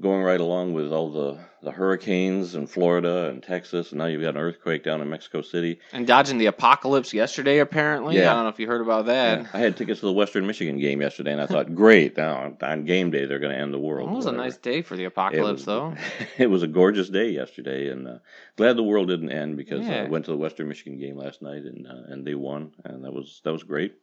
going 0.00 0.22
right 0.22 0.40
along 0.40 0.74
with 0.74 0.92
all 0.92 1.10
the, 1.10 1.38
the 1.62 1.70
hurricanes 1.70 2.54
in 2.54 2.66
Florida 2.66 3.28
and 3.28 3.42
Texas, 3.42 3.92
and 3.92 3.98
now 3.98 4.04
you've 4.04 4.20
got 4.20 4.36
an 4.36 4.40
earthquake 4.42 4.84
down 4.84 5.00
in 5.00 5.08
Mexico 5.08 5.40
City. 5.40 5.78
and 5.92 6.06
dodging 6.06 6.36
the 6.36 6.46
apocalypse 6.46 7.14
yesterday, 7.14 7.60
apparently. 7.60 8.16
Yeah. 8.16 8.30
I 8.30 8.34
don't 8.34 8.42
know 8.44 8.50
if 8.50 8.58
you 8.60 8.66
heard 8.66 8.82
about 8.82 9.06
that. 9.06 9.40
Yeah, 9.40 9.46
I 9.54 9.58
had 9.58 9.76
tickets 9.76 10.00
to 10.00 10.06
the 10.06 10.12
Western 10.12 10.46
Michigan 10.46 10.78
game 10.78 11.00
yesterday, 11.00 11.32
and 11.32 11.40
I 11.40 11.46
thought, 11.46 11.74
great, 11.74 12.16
now 12.16 12.54
on 12.60 12.84
game 12.84 13.10
day 13.10 13.24
they're 13.24 13.38
going 13.38 13.54
to 13.54 13.58
end 13.60 13.72
the 13.72 13.78
world. 13.78 14.10
It 14.10 14.14
was 14.16 14.26
a 14.26 14.32
nice 14.32 14.58
day 14.58 14.82
for 14.82 14.96
the 14.96 15.04
It 15.04 15.06
apocalypse, 15.06 15.60
was- 15.60 15.64
though. 15.64 15.94
it 16.38 16.48
was 16.48 16.62
a 16.62 16.68
gorgeous 16.68 17.08
day 17.08 17.30
yesterday, 17.30 17.88
and 17.88 18.06
uh, 18.06 18.18
glad 18.56 18.76
the 18.76 18.82
world 18.82 19.08
didn't 19.08 19.30
end 19.32 19.56
because 19.56 19.86
Yeah. 19.86 20.02
I 20.02 20.08
went 20.08 20.26
to 20.26 20.30
the 20.30 20.36
Western 20.36 20.68
Michigan 20.68 20.98
game 21.00 21.16
last 21.16 21.40
night, 21.40 21.62
and 21.64 21.86
uh, 21.86 22.12
and 22.12 22.26
they 22.26 22.34
won, 22.34 22.72
and 22.84 23.02
that 23.04 23.12
was 23.14 23.40
that 23.44 23.52
was 23.52 23.62
great. 23.62 23.94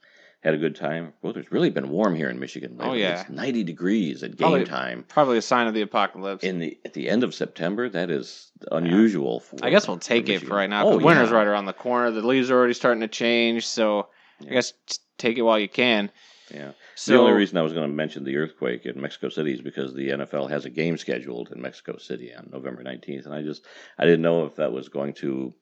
Had 0.43 0.53
a 0.53 0.57
good 0.57 0.75
time. 0.75 1.13
Well, 1.21 1.35
it's 1.38 1.51
really 1.53 1.69
been 1.69 1.89
warm 1.89 2.15
here 2.15 2.29
in 2.29 2.38
Michigan. 2.38 2.77
Lately. 2.77 2.89
Oh, 2.89 2.93
yeah. 2.93 3.21
it's 3.21 3.29
ninety 3.29 3.63
degrees 3.63 4.23
at 4.23 4.31
game 4.31 4.50
Probably- 4.50 4.65
time. 4.65 5.05
Probably 5.07 5.38
a 5.38 5.41
sign 5.41 5.67
of 5.67 5.73
the 5.73 5.81
apocalypse. 5.81 6.43
In 6.43 6.59
the 6.59 6.77
at 6.83 6.93
the 6.93 7.09
end 7.09 7.23
of 7.23 7.33
September, 7.33 7.88
that 7.89 8.09
is 8.12 8.51
unusual. 8.71 9.39
For, 9.39 9.57
I 9.63 9.69
guess 9.69 9.88
we'll 9.88 10.00
take 10.00 10.27
it 10.27 10.39
for 10.39 10.55
right 10.55 10.69
now. 10.69 10.85
Oh, 10.85 10.97
the 11.00 11.05
winter's 11.05 11.31
right 11.31 11.47
around 11.47 11.65
the 11.65 11.73
corner. 11.73 12.12
The 12.12 12.25
leaves 12.27 12.51
are 12.51 12.57
already 12.57 12.73
starting 12.73 13.01
to 13.01 13.07
change, 13.07 13.65
so 13.65 14.09
I 14.41 14.51
guess 14.51 14.73
take 15.17 15.38
it 15.38 15.43
while 15.43 15.59
you 15.59 15.69
can. 15.69 16.12
Yeah. 16.53 16.71
So 16.95 17.13
the 17.13 17.19
only 17.19 17.33
reason 17.33 17.57
I 17.57 17.62
was 17.62 17.73
going 17.73 17.89
to 17.89 17.95
mention 17.95 18.25
the 18.25 18.35
earthquake 18.35 18.85
in 18.85 19.00
Mexico 19.00 19.29
City 19.29 19.53
is 19.53 19.62
because 19.62 19.93
the 19.93 20.09
NFL 20.09 20.50
has 20.50 20.65
a 20.65 20.69
game 20.69 20.97
scheduled 20.97 21.51
in 21.51 21.62
Mexico 21.62 21.97
City 21.97 22.33
on 22.33 22.50
November 22.51 22.83
19th, 22.83 23.25
and 23.25 23.33
I 23.33 23.41
just 23.41 23.65
I 23.97 24.03
didn't 24.03 24.21
know 24.21 24.45
if 24.45 24.57
that 24.57 24.73
was 24.73 24.89
going 24.89 25.13
to 25.15 25.53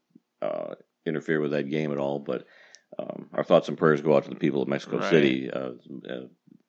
uh, 0.41 0.73
interfere 1.05 1.39
with 1.39 1.51
that 1.51 1.69
game 1.69 1.91
at 1.91 2.00
all. 2.00 2.19
But 2.19 2.45
um, 3.00 3.29
our 3.33 3.43
thoughts 3.43 3.67
and 3.69 3.77
prayers 3.77 4.01
go 4.01 4.15
out 4.15 4.24
to 4.24 4.29
the 4.29 4.36
people 4.36 4.62
of 4.62 4.67
Mexico 4.67 4.98
Right. 5.00 5.10
City. 5.10 5.50
Uh, 5.51 5.71
uh, 6.10 6.19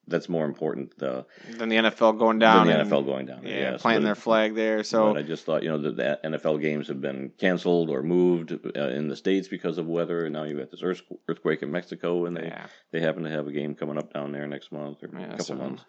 that's 0.09 0.29
more 0.29 0.45
important. 0.45 0.99
The 0.99 1.25
Than 1.59 1.69
the 1.69 1.77
NFL 1.77 2.19
going 2.19 2.39
down. 2.41 2.67
than 2.67 2.75
the 2.77 2.81
and- 2.83 2.91
NFL 2.91 3.07
going 3.07 3.27
down. 3.27 3.45
Yeah, 3.45 3.55
yes, 3.73 3.83
planting 3.83 4.03
but 4.03 4.07
their 4.07 4.15
flag 4.17 4.55
there. 4.57 4.83
So 4.83 5.13
but 5.15 5.21
I 5.21 5.23
just 5.23 5.45
thought, 5.47 5.63
you 5.63 5.69
know, 5.69 5.79
the, 5.79 5.93
the 5.93 6.21
NFL 6.25 6.61
games 6.61 6.89
have 6.89 7.01
been 7.01 7.31
canceled 7.39 7.89
or 7.89 8.03
moved 8.03 8.53
uh, 8.53 8.89
in 8.89 9.07
the 9.09 9.15
states 9.17 9.47
because 9.49 9.79
of 9.79 9.87
weather, 9.87 10.25
and 10.25 10.33
now 10.35 10.43
you've 10.43 10.59
got 10.59 10.71
this 10.73 10.83
earthquake 11.29 11.63
in 11.63 11.71
Mexico, 11.71 12.27
and 12.27 12.37
they 12.37 12.47
Yeah. 12.47 12.67
they 12.91 13.01
happen 13.01 13.23
to 13.23 13.31
have 13.31 13.47
a 13.47 13.53
game 13.53 13.75
coming 13.77 13.97
up 13.97 14.13
down 14.13 14.33
there 14.33 14.47
next 14.49 14.73
month 14.73 14.99
or 15.05 15.09
Yeah, 15.13 15.27
a 15.27 15.31
couple 15.31 15.45
so- 15.45 15.55
months. 15.55 15.85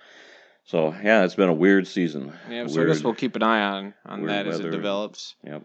So 0.66 0.96
yeah, 1.04 1.26
it's 1.26 1.36
been 1.36 1.50
a 1.50 1.54
weird 1.54 1.88
season. 1.88 2.32
yeah, 2.50 2.68
so 2.68 2.82
I 2.82 2.86
guess 2.86 3.04
we'll 3.04 3.16
keep 3.16 3.36
an 3.36 3.44
eye 3.44 3.62
on 3.64 3.94
on 4.06 4.26
that 4.28 4.48
as 4.48 4.60
it 4.62 4.70
develops. 4.70 5.36
Yep. 5.44 5.64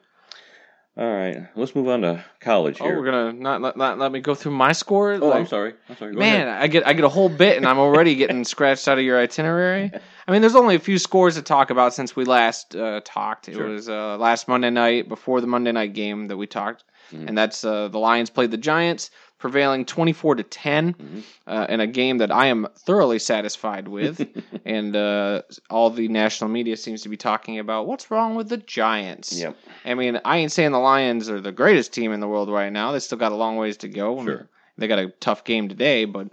All 0.99 1.09
right, 1.09 1.47
let's 1.55 1.77
move 1.77 1.87
on 1.87 2.01
to 2.03 2.25
college 2.41 2.79
Oh, 2.81 2.85
here. 2.87 2.99
we're 2.99 3.05
gonna 3.05 3.33
not 3.33 3.63
let, 3.63 3.77
not 3.77 3.99
let 4.01 4.11
me 4.11 4.19
go 4.19 4.35
through 4.35 4.51
my 4.53 4.73
score. 4.73 5.13
oh, 5.13 5.33
I'm 5.33 5.47
sorry. 5.47 5.75
I'm 5.89 5.97
sorry. 5.97 6.13
Go 6.13 6.19
Man, 6.19 6.49
ahead. 6.49 6.61
I 6.61 6.67
get 6.67 6.89
I 6.89 6.93
get 6.93 7.05
a 7.05 7.09
whole 7.09 7.29
bit, 7.29 7.57
and 7.57 7.67
I'm 7.67 7.79
already 7.79 8.17
getting 8.17 8.43
scratched 8.55 8.89
out 8.89 8.99
of 8.99 9.05
your 9.05 9.17
itinerary. 9.17 9.93
I 10.27 10.33
mean, 10.33 10.41
there's 10.41 10.57
only 10.57 10.75
a 10.75 10.81
few 10.81 10.99
scores 10.99 11.37
to 11.37 11.43
talk 11.43 11.71
about 11.71 11.95
since 11.95 12.17
we 12.17 12.25
last 12.25 12.75
uh, 12.75 13.01
talked. 13.05 13.49
It 13.49 13.55
Sure. 13.55 13.69
was 13.69 13.89
uh, 13.89 14.17
last 14.19 14.49
Monday 14.49 14.71
night 14.71 15.09
before 15.09 15.41
the 15.41 15.47
Monday 15.47 15.71
night 15.71 15.93
game 15.93 16.27
that 16.29 16.37
we 16.37 16.49
talked, 16.49 16.83
Mhm. 17.13 17.29
and 17.29 17.39
that's 17.39 17.65
uh, 17.65 17.87
the 17.87 17.99
Lions 18.01 18.29
played 18.29 18.51
the 18.51 18.57
Giants, 18.59 19.13
prevailing 19.39 19.85
24 19.85 20.35
to 20.37 20.43
10 20.43 20.95
Mhm. 20.95 21.23
uh, 21.47 21.67
in 21.69 21.81
a 21.81 21.87
game 21.87 22.19
that 22.19 22.31
I 22.33 22.47
am 22.47 22.67
thoroughly 22.77 23.19
satisfied 23.19 23.87
with, 23.89 24.27
and 24.65 24.95
uh, 24.97 25.43
all 25.71 25.91
the 25.91 26.09
national 26.09 26.51
media 26.51 26.77
seems 26.77 27.03
to 27.03 27.09
be 27.09 27.17
talking 27.17 27.59
about 27.59 27.87
what's 27.87 28.11
wrong 28.11 28.35
with 28.35 28.49
the 28.49 28.57
Giants. 28.57 29.39
Yep. 29.41 29.57
I 29.85 29.95
mean, 29.95 30.21
I 30.25 30.39
ain't 30.39 30.53
saying 30.53 30.73
the 30.73 30.79
Lions 30.79 31.31
are 31.31 31.41
the 31.41 31.53
greatest 31.53 31.93
team 31.93 32.13
in 32.13 32.21
the 32.21 32.29
world 32.29 32.51
right 32.51 32.73
now. 32.73 32.93
They 32.93 32.99
still 32.99 33.19
got 33.19 33.33
a 33.33 33.37
long 33.37 33.57
ways 33.57 33.77
to 33.79 33.89
go. 33.89 34.23
Sure. 34.25 34.49
They 34.77 34.89
got 34.89 34.99
a 34.99 35.09
tough 35.21 35.45
game 35.45 35.69
today, 35.69 36.05
but 36.05 36.29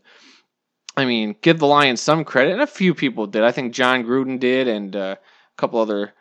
I 0.97 1.05
mean, 1.05 1.35
give 1.41 1.59
the 1.59 1.67
Lions 1.67 2.01
some 2.01 2.23
credit, 2.23 2.53
and 2.53 2.61
a 2.61 2.67
few 2.67 2.93
people 2.95 3.27
did. 3.27 3.43
I 3.43 3.51
think 3.51 3.73
Jon 3.73 4.03
Gruden 4.03 4.39
did, 4.39 4.67
and 4.67 4.95
uh, 4.95 5.15
a 5.19 5.55
couple 5.57 5.79
other 5.79 6.13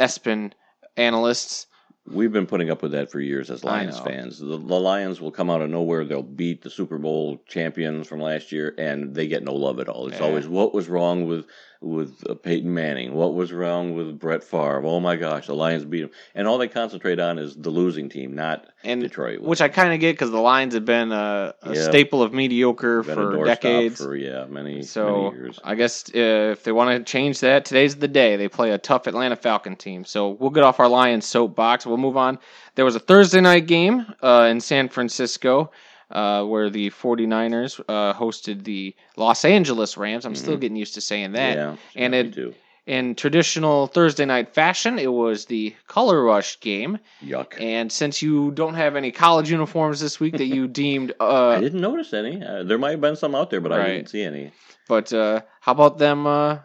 ESPN 0.00 0.52
analysts. 0.96 1.66
We've 2.10 2.32
been 2.32 2.46
putting 2.46 2.70
up 2.70 2.82
with 2.82 2.92
that 2.92 3.10
for 3.10 3.20
years 3.20 3.50
as 3.50 3.64
Lions 3.64 3.98
fans. 3.98 4.38
The, 4.38 4.46
the 4.46 4.56
Lions 4.56 5.20
will 5.20 5.30
come 5.30 5.50
out 5.50 5.60
of 5.62 5.70
nowhere. 5.70 6.04
They'll 6.04 6.22
beat 6.22 6.62
the 6.62 6.70
Super 6.70 6.98
Bowl 6.98 7.42
champions 7.46 8.06
from 8.06 8.20
last 8.20 8.52
year, 8.52 8.74
and 8.78 9.14
they 9.14 9.26
get 9.26 9.42
no 9.42 9.54
love 9.54 9.78
at 9.80 9.88
all. 9.88 10.08
It's 10.08 10.18
Yeah. 10.20 10.26
always 10.26 10.46
what 10.48 10.74
was 10.74 10.88
wrong 10.88 11.26
with 11.26 11.46
with 11.80 12.24
uh, 12.28 12.34
Peyton 12.34 12.74
Manning. 12.74 13.14
What 13.14 13.34
was 13.34 13.52
wrong 13.52 13.94
with 13.94 14.18
Brett 14.18 14.42
Favre? 14.42 14.82
Oh 14.84 14.98
my 14.98 15.14
gosh, 15.14 15.46
the 15.46 15.54
Lions 15.54 15.84
beat 15.84 16.00
them, 16.00 16.10
and 16.34 16.48
all 16.48 16.58
they 16.58 16.66
concentrate 16.66 17.20
on 17.20 17.38
is 17.38 17.54
the 17.54 17.70
losing 17.70 18.08
team, 18.08 18.34
not 18.34 18.66
And 18.82 19.00
Detroit. 19.00 19.40
Which 19.42 19.60
I 19.60 19.68
kind 19.68 19.92
of 19.94 20.00
get 20.00 20.14
because 20.14 20.32
the 20.32 20.40
Lions 20.40 20.74
have 20.74 20.84
been 20.84 21.12
a, 21.12 21.54
a 21.62 21.74
Yeah. 21.74 21.82
staple 21.82 22.20
of 22.20 22.32
mediocre 22.32 23.04
for 23.04 23.44
decades. 23.44 24.02
for 24.04 24.16
yeah 24.16 24.46
many 24.46 24.82
So 24.82 25.26
many 25.30 25.36
years. 25.36 25.60
I 25.62 25.76
guess 25.76 26.08
uh, 26.12 26.50
if 26.52 26.64
they 26.64 26.72
want 26.72 26.96
to 27.06 27.08
change 27.08 27.38
that, 27.40 27.64
today's 27.64 27.94
the 27.94 28.08
day. 28.08 28.34
They 28.34 28.48
play 28.48 28.72
a 28.72 28.78
tough 28.78 29.06
Atlanta 29.06 29.36
Falcon 29.36 29.76
team. 29.76 30.04
So 30.04 30.30
we'll 30.30 30.50
get 30.50 30.64
off 30.64 30.80
our 30.80 30.88
Lions 30.88 31.26
soapbox. 31.26 31.86
We'll 31.86 31.96
move 31.98 32.16
on. 32.16 32.38
There 32.74 32.84
was 32.84 32.96
a 32.96 33.00
Thursday 33.00 33.40
night 33.40 33.66
game 33.66 34.06
uh, 34.22 34.48
in 34.50 34.60
San 34.60 34.88
Francisco 34.88 35.70
uh, 36.10 36.44
where 36.44 36.70
the 36.70 36.90
49ers 36.90 37.80
uh, 37.88 38.14
hosted 38.14 38.64
the 38.64 38.94
Los 39.16 39.44
Angeles 39.44 39.96
Rams. 39.96 40.24
I'm 40.24 40.34
still 40.34 40.56
getting 40.56 40.76
used 40.76 40.94
to 40.94 41.00
saying 41.00 41.32
that. 41.32 41.56
Mm-hmm. 41.56 41.76
Yeah, 41.98 42.04
and 42.04 42.14
it, 42.14 42.34
too. 42.34 42.54
in 42.86 43.14
traditional 43.14 43.86
Thursday 43.86 44.24
night 44.24 44.54
fashion, 44.54 44.98
it 44.98 45.12
was 45.12 45.46
the 45.46 45.74
Color 45.86 46.22
Rush 46.22 46.60
game. 46.60 46.98
Yuck. 47.22 47.60
And 47.60 47.92
since 47.92 48.22
you 48.22 48.50
don't 48.52 48.74
have 48.74 48.96
any 48.96 49.12
college 49.12 49.50
uniforms 49.50 50.00
this 50.00 50.18
week 50.18 50.38
that 50.38 50.46
you 50.46 50.66
deemed 50.82 51.12
uh, 51.20 51.48
I 51.48 51.60
didn't 51.60 51.80
notice 51.80 52.14
any. 52.14 52.42
Uh, 52.42 52.62
there 52.62 52.78
might 52.78 52.92
have 52.92 53.00
been 53.00 53.16
some 53.16 53.34
out 53.34 53.50
there, 53.50 53.60
but 53.60 53.72
I 53.72 53.86
didn't 53.88 54.08
see 54.08 54.22
any. 54.22 54.52
But 54.88 55.12
uh, 55.12 55.42
how 55.60 55.72
about 55.72 55.98
them 55.98 56.26
uh, 56.26 56.58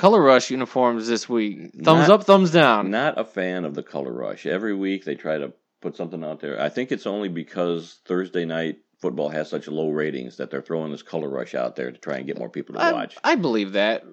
color 0.00 0.22
rush 0.22 0.50
uniforms 0.50 1.06
this 1.06 1.28
week? 1.28 1.58
Thumbs 1.74 2.08
Not- 2.08 2.10
up, 2.10 2.24
thumbs 2.24 2.50
down. 2.50 2.90
Not 2.90 3.18
a 3.18 3.24
fan 3.24 3.64
of 3.64 3.74
the 3.74 3.82
color 3.82 4.12
rush. 4.12 4.46
Every 4.46 4.74
week 4.74 5.04
they 5.04 5.14
try 5.14 5.36
to 5.38 5.52
put 5.82 5.94
something 5.96 6.24
out 6.24 6.40
there. 6.40 6.60
I 6.60 6.70
think 6.70 6.90
it's 6.90 7.06
only 7.06 7.28
because 7.28 8.00
Thursday 8.06 8.46
night 8.46 8.78
football 8.98 9.28
has 9.28 9.48
such 9.48 9.68
low 9.68 9.90
ratings 9.90 10.36
that 10.38 10.50
they're 10.50 10.62
throwing 10.62 10.90
this 10.90 11.02
color 11.02 11.28
rush 11.28 11.54
out 11.54 11.76
there 11.76 11.90
to 11.90 11.98
try 11.98 12.16
and 12.16 12.26
get 12.26 12.38
more 12.38 12.48
people 12.48 12.74
to 12.74 12.80
I, 12.80 12.92
watch. 12.92 13.16
I 13.22 13.34
believe 13.34 13.72
that. 13.72 14.04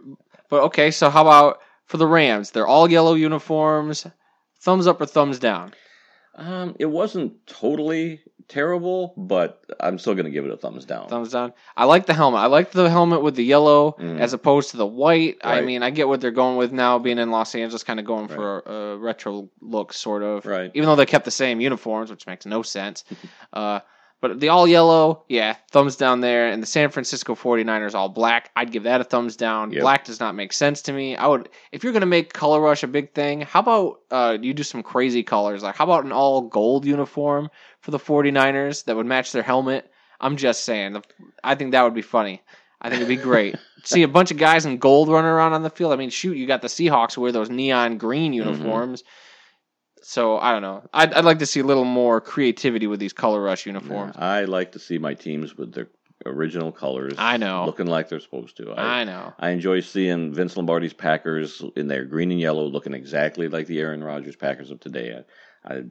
But 0.49 0.63
okay, 0.63 0.91
so 0.91 1.09
how 1.09 1.21
about 1.21 1.59
for 1.85 1.97
the 1.97 2.07
Rams? 2.07 2.51
They're 2.51 2.67
all 2.67 2.89
yellow 2.89 3.13
uniforms. 3.15 4.05
Thumbs 4.59 4.87
up 4.87 4.99
or 4.99 5.05
thumbs 5.05 5.39
down? 5.39 5.73
Um, 6.37 6.75
it 6.79 6.85
wasn't 6.85 7.45
totally 7.47 8.21
terrible, 8.47 9.13
but 9.17 9.65
I'm 9.79 9.99
still 9.99 10.13
going 10.13 10.25
to 10.25 10.31
give 10.31 10.45
it 10.45 10.51
a 10.51 10.57
thumbs 10.57 10.85
down. 10.85 11.09
Thumbs 11.09 11.31
down. 11.31 11.51
I 11.75 11.85
like 11.85 12.05
the 12.05 12.13
helmet. 12.13 12.39
I 12.39 12.45
like 12.45 12.71
the 12.71 12.89
helmet 12.89 13.21
with 13.21 13.35
the 13.35 13.43
yellow 13.43 13.95
Mm. 13.99 14.19
as 14.19 14.33
opposed 14.33 14.71
to 14.71 14.77
the 14.77 14.85
white. 14.85 15.37
I 15.43 15.61
mean, 15.61 15.83
I 15.83 15.89
get 15.89 16.07
what 16.07 16.21
they're 16.21 16.31
going 16.31 16.55
with 16.57 16.71
now, 16.71 16.97
being 16.99 17.17
in 17.17 17.31
Los 17.31 17.55
Angeles, 17.55 17.83
kind 17.83 17.99
of 17.99 18.05
going 18.05 18.27
for 18.27 18.59
a, 18.59 18.71
a 18.71 18.97
retro 18.97 19.49
look, 19.61 19.91
sort 19.93 20.23
of. 20.23 20.45
Right. 20.45 20.71
Even 20.73 20.87
though 20.87 20.95
they 20.95 21.05
kept 21.05 21.25
the 21.25 21.31
same 21.31 21.59
uniforms, 21.59 22.09
which 22.09 22.25
makes 22.27 22.45
no 22.45 22.61
sense. 22.61 23.03
uh, 23.53 23.81
but 24.19 24.39
the 24.39 24.49
all 24.49 24.67
yellow, 24.67 25.23
yeah, 25.27 25.55
thumbs 25.71 25.95
down 25.95 26.21
there. 26.21 26.47
And 26.49 26.61
the 26.61 26.67
San 26.67 26.89
Francisco 26.89 27.35
49ers 27.35 27.93
all 27.93 28.09
black, 28.09 28.49
I'd 28.55 28.71
give 28.71 28.83
that 28.83 29.01
a 29.01 29.03
thumbs 29.03 29.35
down. 29.35 29.71
Yep. 29.71 29.81
Black 29.81 30.05
does 30.05 30.19
not 30.19 30.35
make 30.35 30.53
sense 30.53 30.81
to 30.83 30.93
me. 30.93 31.15
I 31.15 31.27
would, 31.27 31.49
if 31.71 31.83
you're 31.83 31.93
going 31.93 32.01
to 32.01 32.07
make 32.07 32.33
color 32.33 32.59
rush 32.59 32.83
a 32.83 32.87
big 32.87 33.13
thing, 33.13 33.41
how 33.41 33.59
about 33.59 33.99
uh, 34.09 34.37
you 34.41 34.53
do 34.53 34.63
some 34.63 34.81
crazy 34.81 35.21
colors? 35.23 35.61
Like, 35.61 35.75
how 35.75 35.83
about 35.83 36.05
an 36.05 36.11
all 36.11 36.41
gold 36.41 36.85
uniform 36.85 37.49
for 37.81 37.91
the 37.91 37.99
49ers 37.99 38.85
that 38.85 38.95
would 38.95 39.05
match 39.05 39.31
their 39.31 39.43
helmet? 39.43 39.91
I'm 40.19 40.37
just 40.37 40.63
saying. 40.63 41.01
I 41.43 41.55
think 41.55 41.71
that 41.71 41.83
would 41.83 41.93
be 41.93 42.01
funny. 42.01 42.41
I 42.81 42.89
think 42.89 43.01
it'd 43.01 43.07
be 43.07 43.21
great. 43.21 43.55
See 43.83 44.03
a 44.03 44.07
bunch 44.07 44.31
of 44.31 44.37
guys 44.37 44.65
in 44.65 44.77
gold 44.77 45.09
running 45.09 45.29
around 45.29 45.53
on 45.53 45.63
the 45.63 45.69
field. 45.69 45.93
I 45.93 45.95
mean, 45.95 46.09
shoot, 46.09 46.37
you 46.37 46.47
got 46.47 46.61
the 46.61 46.67
Seahawks 46.67 47.13
who 47.13 47.21
wear 47.21 47.31
those 47.31 47.49
neon 47.49 47.97
green 47.97 48.33
Mm-hmm. 48.33 49.01
So 50.09 50.37
I 50.37 50.53
don't 50.53 50.61
know. 50.61 50.83
I'd, 50.93 51.13
I'd 51.13 51.25
like 51.25 51.39
to 51.39 51.45
see 51.45 51.59
a 51.59 51.65
little 51.65 51.83
more 51.83 52.21
creativity 52.21 52.87
with 52.87 53.01
these 53.01 53.11
color 53.11 53.41
rush 53.41 53.65
uniforms. 53.65 54.15
I 54.17 54.45
like 54.45 54.71
to 54.71 54.79
see 54.79 54.97
my 54.97 55.13
teams 55.13 55.57
with 55.57 55.73
their 55.73 55.89
original 56.25 56.71
colors. 56.71 57.15
I 57.17 57.35
know. 57.35 57.65
looking 57.65 57.87
like 57.87 58.07
they're 58.07 58.21
supposed 58.21 58.55
to. 58.55 58.73
I 58.73 59.03
know. 59.03 59.33
I 59.37 59.49
enjoy 59.49 59.81
seeing 59.81 60.33
Vince 60.33 60.55
Lombardi's 60.55 60.93
Packers 60.93 61.61
in 61.75 61.89
their 61.89 62.05
green 62.05 62.31
and 62.31 62.39
yellow, 62.39 62.67
looking 62.67 62.93
exactly 62.93 63.49
like 63.49 63.67
the 63.67 63.81
Aaron 63.81 64.01
Rodgers 64.01 64.37
Packers 64.37 64.71
of 64.71 64.79
today. 64.79 65.23
I, 65.65 65.73
I, 65.73 65.81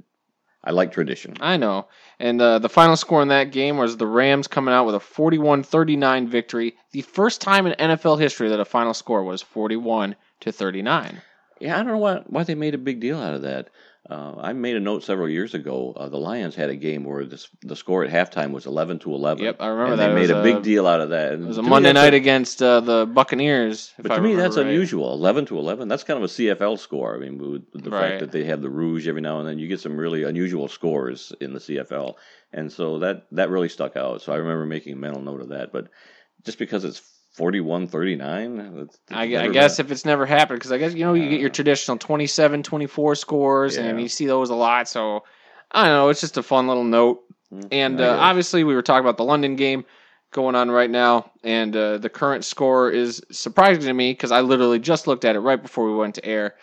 I 0.64 0.70
like 0.70 0.92
tradition. 0.92 1.36
I 1.42 1.58
know. 1.58 1.88
And 2.18 2.40
uh, 2.40 2.58
the 2.58 2.70
final 2.70 2.96
score 2.96 3.20
in 3.20 3.28
that 3.28 3.52
game 3.52 3.76
was 3.76 3.98
the 3.98 4.06
Rams 4.06 4.46
coming 4.48 4.72
out 4.72 4.86
with 4.86 4.94
a 4.94 5.00
41 5.00 5.62
39 5.62 6.28
victory. 6.28 6.74
The 6.92 7.02
first 7.02 7.42
time 7.42 7.66
in 7.66 7.74
NFL 7.74 8.18
history 8.18 8.48
that 8.48 8.60
a 8.60 8.64
final 8.64 8.94
score 8.94 9.24
was 9.24 9.42
41 9.42 10.16
to 10.40 10.52
39. 10.52 11.20
Yeah, 11.60 11.74
I 11.74 11.82
don't 11.82 11.88
know 11.88 11.98
why 11.98 12.22
why 12.26 12.44
they 12.44 12.54
made 12.54 12.74
a 12.74 12.78
big 12.78 13.00
deal 13.00 13.18
out 13.18 13.34
of 13.34 13.42
that. 13.42 13.68
Uh, 14.08 14.34
I 14.38 14.52
made 14.52 14.76
a 14.76 14.80
note 14.80 15.02
several 15.02 15.28
years 15.28 15.54
ago. 15.54 15.92
Uh, 15.96 16.08
the 16.08 16.16
Lions 16.16 16.54
had 16.54 16.70
a 16.70 16.76
game 16.76 17.02
where 17.02 17.24
the 17.24 17.44
the 17.62 17.74
score 17.74 18.04
at 18.04 18.10
halftime 18.10 18.52
was 18.52 18.64
eleven 18.64 19.00
to 19.00 19.12
eleven. 19.12 19.44
Yep, 19.44 19.56
I 19.58 19.66
remember 19.66 19.92
and 19.94 20.00
that. 20.00 20.08
They 20.08 20.14
made 20.14 20.20
was 20.20 20.30
a 20.30 20.42
big 20.44 20.56
a- 20.56 20.60
deal 20.60 20.86
out 20.86 21.00
of 21.00 21.10
that. 21.10 21.32
It 21.32 21.40
was 21.40 21.58
a 21.58 21.62
Monday 21.62 21.92
night 21.92 22.14
against 22.14 22.62
uh, 22.62 22.78
the 22.80 23.04
Buccaneers. 23.06 23.92
if 23.98 24.04
But 24.04 24.12
I 24.12 24.16
to 24.16 24.22
me, 24.22 24.36
that's 24.36 24.56
right. 24.56 24.66
unusual. 24.66 25.12
Eleven 25.12 25.44
to 25.46 25.58
eleven. 25.58 25.88
That's 25.88 26.04
kind 26.04 26.18
of 26.18 26.24
a 26.24 26.32
CFL 26.32 26.78
score. 26.78 27.16
I 27.16 27.18
mean, 27.18 27.38
with 27.38 27.82
the 27.82 27.90
Right. 27.90 28.10
fact 28.10 28.20
that 28.20 28.30
they 28.32 28.44
have 28.44 28.62
the 28.62 28.70
Rouge 28.70 29.08
every 29.08 29.22
now 29.22 29.40
and 29.40 29.48
then, 29.48 29.58
you 29.58 29.66
get 29.66 29.80
some 29.80 29.96
really 29.96 30.22
unusual 30.22 30.68
scores 30.68 31.32
in 31.40 31.52
the 31.52 31.58
CFL, 31.60 32.14
and 32.52 32.70
so 32.70 33.00
that 33.00 33.26
that 33.32 33.50
really 33.50 33.68
stuck 33.68 33.96
out. 33.96 34.22
So 34.22 34.32
I 34.32 34.36
remember 34.36 34.66
making 34.66 34.92
a 34.92 34.96
mental 34.96 35.20
note 35.22 35.40
of 35.40 35.48
that. 35.48 35.72
But 35.72 35.88
just 36.44 36.58
because 36.60 36.84
it's 36.84 37.02
41-39, 37.36 38.88
I, 39.10 39.22
I 39.22 39.48
guess 39.48 39.78
if 39.78 39.90
it's 39.90 40.04
never 40.04 40.24
happened, 40.24 40.58
because 40.58 40.72
I 40.72 40.78
guess, 40.78 40.94
you 40.94 41.04
know, 41.04 41.14
you 41.14 41.28
get 41.28 41.40
your 41.40 41.50
traditional 41.50 41.98
27, 41.98 42.62
24 42.62 43.14
scores, 43.14 43.76
and 43.76 44.00
you 44.00 44.08
see 44.08 44.26
those 44.26 44.50
a 44.50 44.54
lot. 44.54 44.88
So, 44.88 45.24
I 45.70 45.84
don't 45.84 45.92
know. 45.92 46.08
It's 46.08 46.20
just 46.20 46.38
a 46.38 46.42
fun 46.42 46.66
little 46.66 46.84
note. 46.84 47.22
And 47.70 48.00
uh, 48.00 48.16
obviously, 48.18 48.64
we 48.64 48.74
were 48.74 48.82
talking 48.82 49.04
about 49.04 49.18
the 49.18 49.24
London 49.24 49.56
game 49.56 49.84
going 50.32 50.54
on 50.54 50.70
right 50.70 50.90
now, 50.90 51.30
and 51.44 51.76
uh, 51.76 51.98
the 51.98 52.08
current 52.08 52.44
score 52.44 52.90
is 52.90 53.22
surprising 53.30 53.84
to 53.84 53.92
me 53.92 54.12
because 54.12 54.32
I 54.32 54.40
literally 54.40 54.78
just 54.78 55.06
looked 55.06 55.24
at 55.24 55.36
it 55.36 55.40
right 55.40 55.60
before 55.60 55.86
we 55.90 55.96
went 55.96 56.14
to 56.16 56.24
air. 56.24 56.56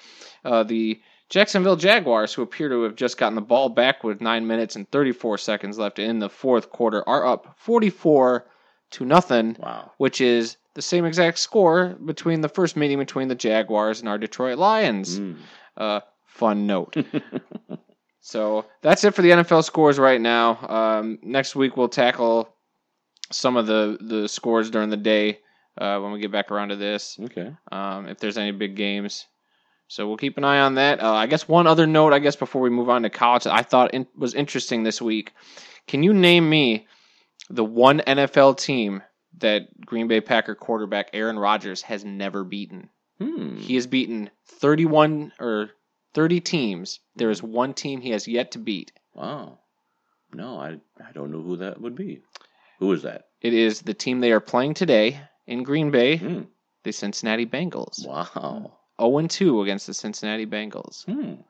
Uh, 0.43 0.63
the 0.63 1.01
Jacksonville 1.29 1.75
Jaguars, 1.75 2.33
who 2.33 2.41
appear 2.41 2.69
to 2.69 2.83
have 2.83 2.95
just 2.95 3.17
gotten 3.17 3.35
the 3.35 3.41
ball 3.41 3.69
back 3.69 4.03
with 4.03 4.21
nine 4.21 4.45
minutes 4.45 4.75
and 4.75 4.89
34 4.91 5.37
seconds 5.37 5.77
left 5.77 5.99
in 5.99 6.19
the 6.19 6.29
fourth 6.29 6.69
quarter, 6.69 7.07
are 7.07 7.25
up 7.25 7.55
44 7.57 8.45
to 8.91 9.05
nothing, 9.05 9.55
wow. 9.59 9.91
which 9.97 10.21
is 10.21 10.57
the 10.75 10.81
same 10.81 11.05
exact 11.05 11.39
score 11.39 11.95
between 12.05 12.41
the 12.41 12.49
first 12.49 12.75
meeting 12.75 12.97
between 12.97 13.27
the 13.27 13.35
Jaguars 13.35 13.99
and 13.99 14.09
our 14.09 14.17
Detroit 14.17 14.57
Lions. 14.57 15.19
Mm. 15.19 15.37
Uh, 15.77 15.99
fun 16.25 16.65
note. 16.65 16.95
so 18.21 18.65
that's 18.81 19.03
it 19.03 19.13
for 19.13 19.21
the 19.21 19.29
NFL 19.29 19.63
scores 19.63 19.99
right 19.99 20.19
now. 20.19 20.57
Um, 20.67 21.19
next 21.21 21.55
week 21.55 21.77
we'll 21.77 21.89
tackle 21.89 22.49
some 23.31 23.57
of 23.57 23.67
the 23.67 23.97
the 24.01 24.27
scores 24.27 24.69
during 24.69 24.89
the 24.89 24.97
day 24.97 25.39
uh, 25.77 25.99
when 25.99 26.11
we 26.11 26.19
get 26.19 26.31
back 26.31 26.51
around 26.51 26.69
to 26.69 26.75
this. 26.75 27.17
Okay. 27.19 27.51
Um, 27.71 28.07
if 28.07 28.19
there's 28.19 28.37
any 28.37 28.51
big 28.51 28.75
games. 28.75 29.25
So 29.87 30.07
we'll 30.07 30.17
keep 30.17 30.37
an 30.37 30.43
eye 30.43 30.61
on 30.61 30.75
that. 30.75 31.03
Uh, 31.03 31.13
I 31.13 31.27
guess 31.27 31.47
one 31.47 31.67
other 31.67 31.85
note, 31.85 32.13
I 32.13 32.19
guess 32.19 32.35
before 32.35 32.61
we 32.61 32.69
move 32.69 32.89
on 32.89 33.03
to 33.03 33.09
college, 33.09 33.43
that 33.43 33.53
I 33.53 33.61
thought 33.61 33.93
in, 33.93 34.07
was 34.17 34.33
interesting 34.33 34.83
this 34.83 35.01
week. 35.01 35.33
Can 35.87 36.01
you 36.01 36.13
name 36.13 36.49
me 36.49 36.87
the 37.49 37.65
one 37.65 37.99
NFL 37.99 38.57
team 38.57 39.03
that 39.39 39.67
Green 39.85 40.07
Bay 40.07 40.21
Packer 40.21 40.55
quarterback 40.55 41.09
Aaron 41.13 41.37
Rodgers 41.39 41.81
has 41.83 42.05
never 42.05 42.43
beaten. 42.43 42.89
Hmm. 43.19 43.57
He 43.57 43.75
has 43.75 43.87
beaten 43.87 44.29
31 44.47 45.33
or 45.39 45.69
30 46.13 46.39
teams. 46.41 46.99
There 47.15 47.29
is 47.29 47.41
one 47.43 47.73
team 47.73 48.01
he 48.01 48.11
has 48.11 48.27
yet 48.27 48.51
to 48.51 48.59
beat. 48.59 48.91
Wow. 49.13 49.59
No, 50.33 50.57
I 50.59 50.77
I 50.99 51.11
don't 51.13 51.31
know 51.31 51.41
who 51.41 51.57
that 51.57 51.79
would 51.79 51.95
be. 51.95 52.21
Who 52.79 52.91
is 52.91 53.03
that? 53.03 53.25
It 53.41 53.53
is 53.53 53.81
the 53.81 53.93
team 53.93 54.19
they 54.19 54.31
are 54.31 54.39
playing 54.39 54.73
today 54.73 55.19
in 55.47 55.63
Green 55.63 55.91
Bay, 55.91 56.17
Hmm. 56.17 56.41
the 56.83 56.91
Cincinnati 56.91 57.45
Bengals. 57.45 58.05
Wow. 58.07 58.77
0 58.99 59.27
2 59.27 59.61
against 59.61 59.87
the 59.87 59.93
Cincinnati 59.93 60.45
Bengals. 60.45 61.05
Hmm. 61.05 61.41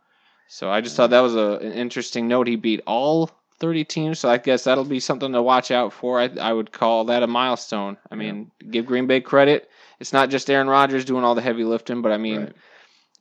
So 0.48 0.70
I 0.70 0.82
just 0.82 0.96
thought 0.96 1.12
that 1.12 1.22
was 1.22 1.36
a, 1.36 1.58
an 1.62 1.72
interesting 1.72 2.28
note. 2.28 2.48
He 2.48 2.56
beat 2.58 2.82
all 2.86 3.30
30 3.64 3.86
teams, 3.86 4.20
so 4.20 4.30
I 4.30 4.40
guess 4.40 4.66
that'll 4.66 4.84
be 4.84 5.00
something 5.00 5.32
to 5.32 5.42
watch 5.42 5.72
out 5.72 5.94
for. 5.94 6.20
I, 6.20 6.30
I 6.42 6.52
would 6.52 6.74
call 6.74 7.06
that 7.06 7.24
a 7.24 7.28
milestone. 7.28 7.96
I 8.12 8.16
mean, 8.16 8.52
give 8.70 8.86
Green 8.86 9.08
Bay 9.08 9.22
credit. 9.22 9.70
It's 10.02 10.12
not 10.12 10.30
just 10.30 10.50
Aaron 10.50 10.68
Rodgers 10.68 11.06
doing 11.06 11.24
all 11.24 11.34
the 11.34 11.42
heavy 11.42 11.64
lifting, 11.64 12.02
but 12.02 12.12
I 12.12 12.18
mean, 12.18 12.42
Right. 12.42 12.54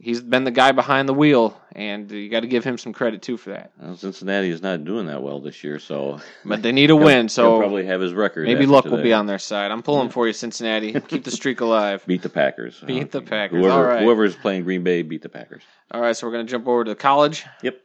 he's 0.00 0.20
been 0.20 0.42
the 0.42 0.50
guy 0.50 0.72
behind 0.72 1.08
the 1.08 1.14
wheel, 1.14 1.56
and 1.76 2.10
you 2.10 2.28
got 2.28 2.40
to 2.40 2.48
give 2.48 2.64
him 2.64 2.76
some 2.76 2.92
credit 2.92 3.22
too 3.22 3.36
for 3.36 3.50
that. 3.50 3.70
Well, 3.80 3.96
Cincinnati 3.96 4.50
is 4.50 4.62
not 4.62 4.84
doing 4.84 5.06
that 5.06 5.22
well 5.22 5.38
this 5.40 5.62
year, 5.62 5.78
so 5.78 6.18
But 6.44 6.60
they 6.62 6.72
need 6.72 6.90
a 6.90 6.96
win, 7.06 7.26
he'll 7.26 7.28
so 7.28 7.58
probably 7.60 7.86
have 7.86 8.00
his 8.00 8.12
record. 8.12 8.48
maybe 8.48 8.66
luck 8.66 8.84
will 8.86 9.00
be 9.00 9.12
on 9.12 9.26
their 9.26 9.38
side. 9.38 9.70
I'm 9.70 9.84
pulling 9.84 10.08
for 10.08 10.26
you, 10.26 10.32
Cincinnati. 10.32 10.92
Keep 11.08 11.22
the 11.22 11.30
streak 11.30 11.60
alive. 11.60 12.02
Beat 12.04 12.22
the 12.22 12.28
Packers. 12.28 12.80
Beat 12.84 13.12
the 13.12 13.18
uh, 13.18 13.22
Packers. 13.22 13.60
Whoever 13.64 13.74
all 13.76 13.84
right. 13.84 14.02
whoever 14.02 14.24
is 14.24 14.34
playing 14.34 14.64
Green 14.64 14.82
Bay 14.82 15.02
beat 15.02 15.22
the 15.22 15.28
Packers. 15.28 15.62
All 15.92 16.00
right, 16.00 16.16
so 16.16 16.26
we're 16.26 16.32
going 16.32 16.46
to 16.46 16.50
jump 16.50 16.66
over 16.66 16.82
to 16.82 16.96
college. 16.96 17.44
Yep. 17.62 17.80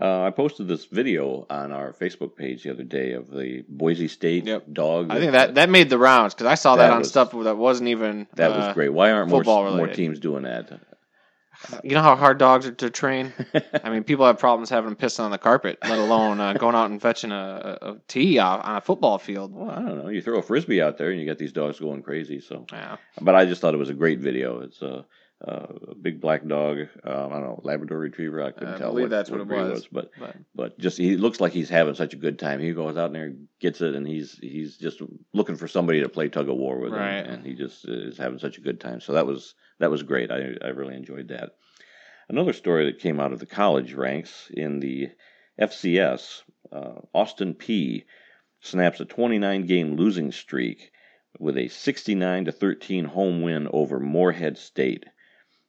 Uh, 0.00 0.24
I 0.24 0.30
posted 0.30 0.68
this 0.68 0.84
video 0.84 1.46
on 1.48 1.72
our 1.72 1.92
Facebook 1.92 2.36
page 2.36 2.64
the 2.64 2.70
other 2.70 2.82
day 2.82 3.12
of 3.12 3.30
the 3.30 3.64
Boise 3.68 4.08
State 4.08 4.44
dog. 4.72 5.10
I 5.10 5.18
think 5.18 5.32
that 5.32 5.54
that 5.54 5.70
made 5.70 5.88
the 5.88 5.98
rounds 5.98 6.34
because 6.34 6.46
I 6.46 6.54
saw 6.54 6.76
that, 6.76 6.88
That 6.88 6.92
on 6.92 6.98
was- 7.00 7.08
stuff 7.08 7.32
that 7.32 7.56
wasn't 7.56 7.88
even 7.88 8.26
that 8.34 8.52
uh, 8.52 8.58
was 8.58 8.74
great. 8.74 8.90
Why 8.90 9.10
aren't 9.10 9.30
more 9.30 9.42
more 9.44 9.88
teams 9.88 10.20
doing 10.20 10.42
that? 10.42 10.80
You 11.82 11.92
know 11.94 12.02
how 12.02 12.16
hard 12.16 12.36
dogs 12.38 12.66
are 12.66 12.72
to 12.72 12.90
train. 12.90 13.32
I 13.82 13.88
mean, 13.88 14.04
people 14.04 14.26
have 14.26 14.38
problems 14.38 14.68
having 14.68 14.90
them 14.90 14.96
piss 14.96 15.18
on 15.18 15.30
the 15.30 15.38
carpet, 15.38 15.78
let 15.82 15.98
alone 15.98 16.38
uh, 16.38 16.52
going 16.52 16.74
out 16.74 16.90
and 16.90 17.00
fetching 17.00 17.32
a, 17.32 17.78
a, 17.80 17.90
a 17.92 17.96
tee 18.08 18.38
off 18.38 18.64
on 18.64 18.76
a 18.76 18.80
football 18.82 19.18
field. 19.18 19.54
Well, 19.54 19.70
I 19.70 19.76
don't 19.76 20.04
know. 20.04 20.08
You 20.08 20.20
throw 20.20 20.38
a 20.38 20.42
frisbee 20.42 20.82
out 20.82 20.98
there 20.98 21.10
and 21.10 21.18
you 21.18 21.24
get 21.24 21.38
these 21.38 21.52
dogs 21.52 21.80
going 21.80 22.02
crazy. 22.02 22.40
So, 22.40 22.66
yeah. 22.70 22.96
But 23.22 23.34
I 23.34 23.46
just 23.46 23.62
thought 23.62 23.72
it 23.72 23.78
was 23.78 23.88
a 23.88 23.94
great 23.94 24.18
video. 24.20 24.60
It's 24.60 24.82
a, 25.42 25.66
a 25.90 25.94
big 25.94 26.20
black 26.20 26.46
dog. 26.46 26.78
Um, 27.04 27.32
I 27.32 27.34
don't 27.36 27.42
know 27.42 27.60
Labrador 27.62 27.98
Retriever. 27.98 28.42
I 28.42 28.52
couldn't 28.52 28.74
I 28.74 28.78
tell. 28.78 28.90
believe 28.92 29.10
that's 29.10 29.30
what 29.30 29.40
it 29.40 29.48
breed 29.48 29.68
was, 29.70 29.86
but, 29.90 30.10
but- 30.18 30.36
but 30.54 30.78
just 30.78 30.96
he 30.98 31.16
looks 31.16 31.40
like 31.40 31.52
he's 31.52 31.68
having 31.68 31.94
such 31.94 32.14
a 32.14 32.18
good 32.18 32.38
time. 32.38 32.60
He 32.60 32.72
goes 32.72 32.96
out 32.96 33.12
there, 33.12 33.34
gets 33.60 33.80
it, 33.82 33.94
and 33.94 34.06
he's 34.06 34.38
he's 34.40 34.76
just 34.78 35.00
looking 35.34 35.56
for 35.56 35.68
somebody 35.68 36.00
to 36.02 36.08
play 36.08 36.28
tug 36.28 36.48
of 36.48 36.56
war 36.56 36.78
with 36.80 36.92
Right. 36.92 37.24
him, 37.24 37.34
and 37.34 37.46
he 37.46 37.54
just 37.54 37.86
is 37.86 38.16
having 38.18 38.38
such 38.38 38.58
a 38.58 38.62
good 38.62 38.80
time. 38.80 39.00
So 39.00 39.12
that 39.12 39.26
was 39.26 39.54
that 39.78 39.90
was 39.90 40.02
great. 40.02 40.30
I 40.30 40.54
I 40.62 40.68
really 40.68 40.94
enjoyed 40.96 41.28
that. 41.28 41.50
Another 42.28 42.52
story 42.54 42.86
that 42.86 42.98
came 43.00 43.20
out 43.20 43.32
of 43.32 43.38
the 43.38 43.46
college 43.46 43.92
ranks 43.92 44.50
in 44.52 44.80
the 44.80 45.10
FCS, 45.60 46.42
uh, 46.72 47.00
Austin 47.14 47.54
Peay 47.54 48.04
snaps 48.60 49.00
a 49.00 49.04
29 49.04 49.66
game 49.66 49.96
losing 49.96 50.32
streak 50.32 50.90
with 51.38 51.56
a 51.58 51.68
69 51.68 52.46
to 52.46 52.52
13 52.52 53.04
home 53.04 53.42
win 53.42 53.68
over 53.72 54.00
Morehead 54.00 54.58
State. 54.58 55.04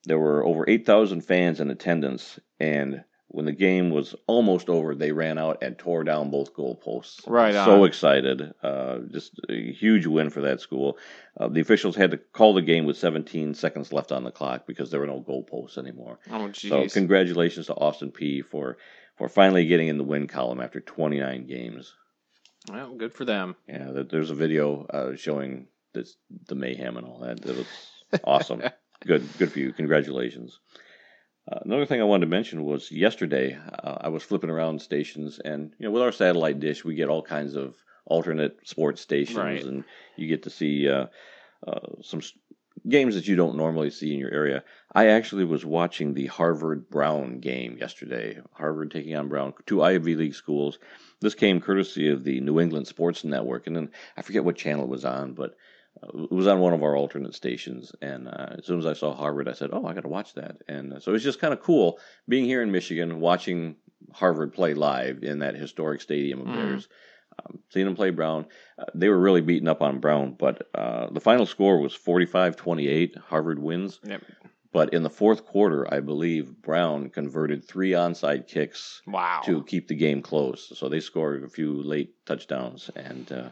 There 0.07 0.19
were 0.19 0.45
over 0.45 0.63
8,000 0.67 1.21
fans 1.21 1.59
in 1.59 1.69
attendance, 1.69 2.39
and 2.59 3.03
when 3.27 3.45
the 3.45 3.51
game 3.51 3.89
was 3.89 4.15
almost 4.25 4.69
over, 4.69 4.95
they 4.95 5.11
ran 5.11 5.37
out 5.37 5.61
and 5.61 5.77
tore 5.77 6.05
down 6.05 6.31
both 6.31 6.53
goalposts. 6.53 7.27
Right 7.27 7.53
So 7.53 7.83
excited. 7.83 8.53
Uh, 8.63 8.99
just 9.11 9.33
a 9.49 9.73
huge 9.73 10.05
win 10.05 10.29
for 10.29 10.41
that 10.41 10.61
school. 10.61 10.97
Uh, 11.37 11.49
the 11.49 11.59
officials 11.59 11.97
had 11.97 12.11
to 12.11 12.17
call 12.17 12.53
the 12.53 12.61
game 12.61 12.85
with 12.85 12.97
17 12.97 13.53
seconds 13.53 13.91
left 13.91 14.13
on 14.13 14.23
the 14.23 14.31
clock 14.31 14.65
because 14.65 14.91
there 14.91 15.01
were 15.01 15.07
no 15.07 15.19
goalposts 15.19 15.77
anymore. 15.77 16.19
Oh, 16.31 16.47
geez. 16.47 16.71
So 16.71 16.87
congratulations 16.87 17.65
to 17.65 17.73
Austin 17.73 18.11
Peay 18.11 18.45
for 18.45 18.77
for 19.17 19.27
finally 19.27 19.65
getting 19.65 19.89
in 19.89 19.97
the 19.97 20.03
win 20.03 20.27
column 20.27 20.61
after 20.61 20.79
29 20.79 21.47
games. 21.47 21.93
Well, 22.71 22.93
good 22.93 23.13
for 23.13 23.25
them. 23.25 23.55
Yeah, 23.67 24.03
there's 24.09 24.29
a 24.29 24.35
video 24.35 24.85
uh, 24.85 25.15
showing 25.17 25.67
this 25.93 26.15
the 26.47 26.55
mayhem 26.55 26.95
and 26.95 27.05
all 27.05 27.19
that. 27.19 27.45
It 27.45 27.57
was 27.57 27.67
awesome. 28.23 28.63
good, 29.07 29.27
good 29.37 29.51
for 29.51 29.59
you. 29.59 29.71
Congratulations. 29.73 30.59
Uh, 31.51 31.59
another 31.63 31.85
thing 31.85 32.01
I 32.01 32.05
wanted 32.05 32.25
to 32.25 32.29
mention 32.29 32.63
was 32.65 32.91
yesterday 32.91 33.57
uh, 33.83 33.97
I 34.01 34.09
was 34.09 34.21
flipping 34.23 34.49
around 34.49 34.81
stations, 34.81 35.39
and 35.43 35.73
you 35.79 35.85
know, 35.85 35.91
with 35.91 36.03
our 36.03 36.11
satellite 36.11 36.59
dish, 36.59 36.83
we 36.83 36.95
get 36.95 37.09
all 37.09 37.21
kinds 37.23 37.55
of 37.55 37.75
alternate 38.05 38.57
sports 38.67 39.01
stations, 39.01 39.37
Right. 39.37 39.63
and 39.63 39.83
you 40.17 40.27
get 40.27 40.43
to 40.43 40.49
see 40.49 40.89
uh, 40.89 41.07
uh, 41.65 41.79
some 42.01 42.19
s- 42.19 42.33
games 42.87 43.15
that 43.15 43.27
you 43.27 43.35
don't 43.35 43.57
normally 43.57 43.89
see 43.89 44.13
in 44.13 44.19
your 44.19 44.31
area. 44.33 44.63
I 44.93 45.07
actually 45.07 45.45
was 45.45 45.65
watching 45.65 46.13
the 46.13 46.27
Harvard 46.27 46.89
Brown 46.89 47.39
game 47.39 47.77
yesterday. 47.77 48.39
Harvard 48.53 48.91
taking 48.91 49.15
on 49.15 49.27
Brown, 49.29 49.53
two 49.65 49.81
Ivy 49.81 50.15
League 50.15 50.35
schools. 50.35 50.79
This 51.21 51.33
came 51.35 51.59
courtesy 51.61 52.09
of 52.09 52.23
the 52.23 52.39
New 52.41 52.59
England 52.59 52.87
Sports 52.87 53.23
Network, 53.23 53.67
and 53.67 53.75
then 53.75 53.89
I 54.17 54.21
forget 54.21 54.43
what 54.43 54.55
channel 54.57 54.83
it 54.83 54.89
was 54.89 55.05
on, 55.05 55.33
but 55.33 55.55
it 56.03 56.31
was 56.31 56.47
on 56.47 56.59
one 56.59 56.73
of 56.73 56.83
our 56.83 56.95
alternate 56.95 57.33
stations. 57.35 57.91
And 58.01 58.27
uh, 58.27 58.55
as 58.57 58.65
soon 58.65 58.79
as 58.79 58.85
I 58.85 58.93
saw 58.93 59.13
Harvard, 59.13 59.47
I 59.49 59.53
said, 59.53 59.69
"Oh, 59.73 59.85
I 59.85 59.93
got 59.93 60.01
to 60.01 60.07
watch 60.09 60.33
that." 60.35 60.57
And 60.67 60.93
uh, 60.93 60.99
so 60.99 61.11
it 61.11 61.13
was 61.13 61.23
just 61.23 61.39
kind 61.39 61.53
of 61.53 61.61
cool 61.61 61.99
being 62.27 62.45
here 62.45 62.61
in 62.61 62.71
Michigan, 62.71 63.19
watching 63.19 63.75
Harvard 64.13 64.53
play 64.53 64.73
live 64.73 65.23
in 65.23 65.39
that 65.39 65.55
historic 65.55 66.01
stadium 66.01 66.41
of 66.41 66.47
Mhm. 66.47 66.55
theirs. 66.55 66.87
Um, 67.45 67.59
seeing 67.69 67.85
them 67.85 67.95
play 67.95 68.09
Brown, 68.09 68.47
uh, 68.79 68.85
they 68.95 69.09
were 69.09 69.19
really 69.19 69.41
beating 69.41 69.67
up 69.67 69.81
on 69.83 69.99
Brown, 69.99 70.33
but 70.39 70.69
uh, 70.73 71.07
the 71.11 71.19
final 71.19 71.45
score 71.45 71.79
was 71.79 71.93
45-28. 71.93 73.15
Harvard 73.17 73.59
wins. 73.59 73.99
Yep. 74.03 74.21
But 74.73 74.93
in 74.93 75.03
the 75.03 75.09
fourth 75.09 75.45
quarter, 75.45 75.91
I 75.93 75.99
believe 76.01 76.61
Brown 76.61 77.09
converted 77.09 77.63
three 77.63 77.91
onside 77.91 78.47
kicks 78.47 79.01
Wow. 79.07 79.41
to 79.45 79.63
keep 79.63 79.87
the 79.87 79.95
game 79.95 80.21
close. 80.21 80.71
So 80.77 80.89
they 80.89 80.99
scored 80.99 81.43
a 81.43 81.49
few 81.49 81.81
late 81.83 82.13
touchdowns 82.25 82.89
and 82.95 83.31
uh, 83.31 83.49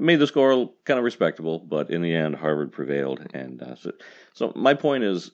made 0.00 0.16
the 0.16 0.26
score 0.26 0.70
kind 0.84 0.98
of 0.98 1.04
respectable. 1.04 1.58
But 1.58 1.90
in 1.90 2.02
the 2.02 2.14
end, 2.14 2.36
Harvard 2.36 2.72
prevailed. 2.72 3.26
And 3.34 3.62
uh, 3.62 3.76
so, 3.76 3.92
so 4.32 4.52
my 4.54 4.74
point 4.74 5.04
is, 5.04 5.30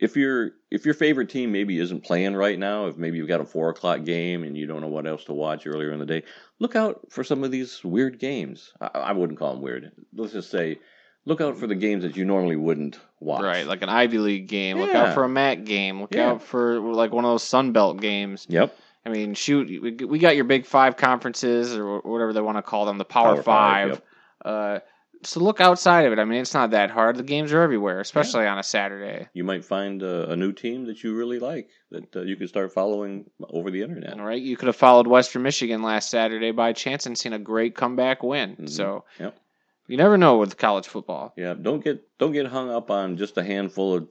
if 0.00 0.14
your 0.16 0.50
if 0.70 0.84
your 0.84 0.94
favorite 0.94 1.30
team 1.30 1.52
maybe 1.52 1.78
isn't 1.78 2.04
playing 2.04 2.34
right 2.36 2.58
now, 2.58 2.86
if 2.86 2.96
maybe 2.98 3.16
you've 3.16 3.28
got 3.28 3.40
a 3.40 3.44
four 3.46 3.70
o'clock 3.70 4.04
game 4.04 4.42
and 4.42 4.56
you 4.56 4.66
don't 4.66 4.80
know 4.82 4.88
what 4.88 5.06
else 5.06 5.24
to 5.24 5.32
watch 5.32 5.66
earlier 5.66 5.92
in 5.92 5.98
the 5.98 6.06
day, 6.06 6.22
look 6.58 6.76
out 6.76 7.00
for 7.10 7.24
some 7.24 7.42
of 7.44 7.50
these 7.50 7.82
weird 7.82 8.18
games. 8.18 8.72
I, 8.80 8.86
I 8.94 9.12
wouldn't 9.12 9.38
call 9.38 9.54
them 9.54 9.62
weird. 9.62 9.92
Let's 10.14 10.34
just 10.34 10.50
say, 10.50 10.78
look 11.24 11.40
out 11.40 11.56
for 11.56 11.66
the 11.66 11.74
games 11.74 12.04
that 12.04 12.14
you 12.16 12.26
normally 12.26 12.56
wouldn't 12.56 12.98
watch. 13.20 13.42
Right, 13.42 13.66
like 13.66 13.82
an 13.82 13.88
Ivy 13.88 14.18
League 14.18 14.48
game. 14.48 14.78
Look 14.78 14.94
out 14.94 15.14
for 15.14 15.24
a 15.24 15.28
MAC 15.30 15.64
game. 15.64 16.02
Look 16.02 16.14
Yeah. 16.14 16.32
out 16.32 16.42
for 16.42 16.78
like 16.78 17.12
one 17.12 17.24
of 17.24 17.30
those 17.30 17.42
Sun 17.42 17.72
Belt 17.72 17.98
games. 18.00 18.46
Yep. 18.50 18.76
I 19.06 19.08
mean, 19.08 19.34
shoot, 19.34 19.68
we, 19.80 19.92
we 20.04 20.18
got 20.18 20.34
your 20.34 20.44
Big 20.44 20.66
Five 20.66 20.96
conferences 20.96 21.76
or 21.76 22.00
whatever 22.00 22.32
they 22.32 22.40
want 22.40 22.58
to 22.58 22.62
call 22.62 22.86
them, 22.86 22.98
the 22.98 23.04
Power, 23.04 23.34
Power 23.34 23.42
Five, 23.42 23.90
Five. 23.90 24.02
Uh, 24.44 24.78
so 25.22 25.40
look 25.40 25.60
outside 25.60 26.06
of 26.06 26.12
it. 26.12 26.18
I 26.18 26.24
mean, 26.24 26.40
it's 26.40 26.54
not 26.54 26.72
that 26.72 26.90
hard. 26.90 27.16
The 27.16 27.22
games 27.22 27.52
are 27.52 27.62
everywhere, 27.62 28.00
especially 28.00 28.46
on 28.46 28.58
a 28.58 28.62
Saturday. 28.62 29.28
You 29.32 29.44
might 29.44 29.64
find 29.64 30.02
a, 30.02 30.30
a 30.32 30.36
new 30.36 30.52
team 30.52 30.86
that 30.86 31.02
you 31.04 31.16
really 31.16 31.38
like 31.38 31.70
that 31.90 32.14
uh, 32.16 32.22
you 32.22 32.36
can 32.36 32.48
start 32.48 32.72
following 32.72 33.24
over 33.48 33.70
the 33.70 33.82
internet. 33.82 34.18
All 34.18 34.26
right, 34.26 34.40
you 34.42 34.56
could 34.56 34.66
have 34.66 34.76
followed 34.76 35.06
Western 35.06 35.42
Michigan 35.42 35.82
last 35.82 36.10
Saturday 36.10 36.50
by 36.50 36.72
chance 36.72 37.06
and 37.06 37.16
seen 37.16 37.32
a 37.32 37.38
great 37.38 37.74
comeback 37.76 38.22
win. 38.22 38.66
So 38.68 39.04
Yep. 39.20 39.38
you 39.86 39.96
never 39.96 40.18
know 40.18 40.38
with 40.38 40.58
college 40.58 40.86
football. 40.88 41.32
Yeah, 41.36 41.54
don't 41.54 41.82
get 41.82 42.04
don't 42.18 42.32
get 42.32 42.46
hung 42.46 42.70
up 42.70 42.90
on 42.90 43.16
just 43.16 43.38
a 43.38 43.42
handful 43.44 43.94
of 43.94 44.08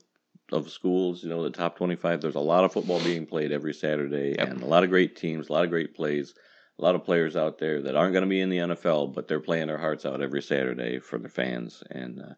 of 0.51 0.69
schools. 0.69 1.23
You 1.23 1.29
know, 1.29 1.43
the 1.43 1.49
top 1.49 1.77
twenty 1.77 1.95
five. 1.95 2.21
There's 2.21 2.35
a 2.35 2.39
lot 2.39 2.63
of 2.63 2.73
football 2.73 3.01
being 3.03 3.25
played 3.25 3.51
every 3.51 3.73
Saturday, 3.73 4.35
and 4.37 4.61
a 4.61 4.65
lot 4.65 4.83
of 4.83 4.89
great 4.89 5.15
teams, 5.15 5.49
a 5.49 5.53
lot 5.53 5.63
of 5.63 5.69
great 5.69 5.95
plays, 5.95 6.33
a 6.79 6.83
lot 6.83 6.95
of 6.95 7.03
players 7.03 7.35
out 7.35 7.57
there 7.57 7.81
that 7.81 7.95
aren't 7.95 8.13
going 8.13 8.23
to 8.23 8.29
be 8.29 8.41
in 8.41 8.49
the 8.49 8.57
NFL, 8.57 9.13
but 9.13 9.27
they're 9.27 9.39
playing 9.39 9.67
their 9.67 9.77
hearts 9.77 10.05
out 10.05 10.21
every 10.21 10.41
Saturday 10.41 10.99
for 10.99 11.17
their 11.17 11.29
fans. 11.29 11.83
And 11.89 12.21
uh, 12.21 12.33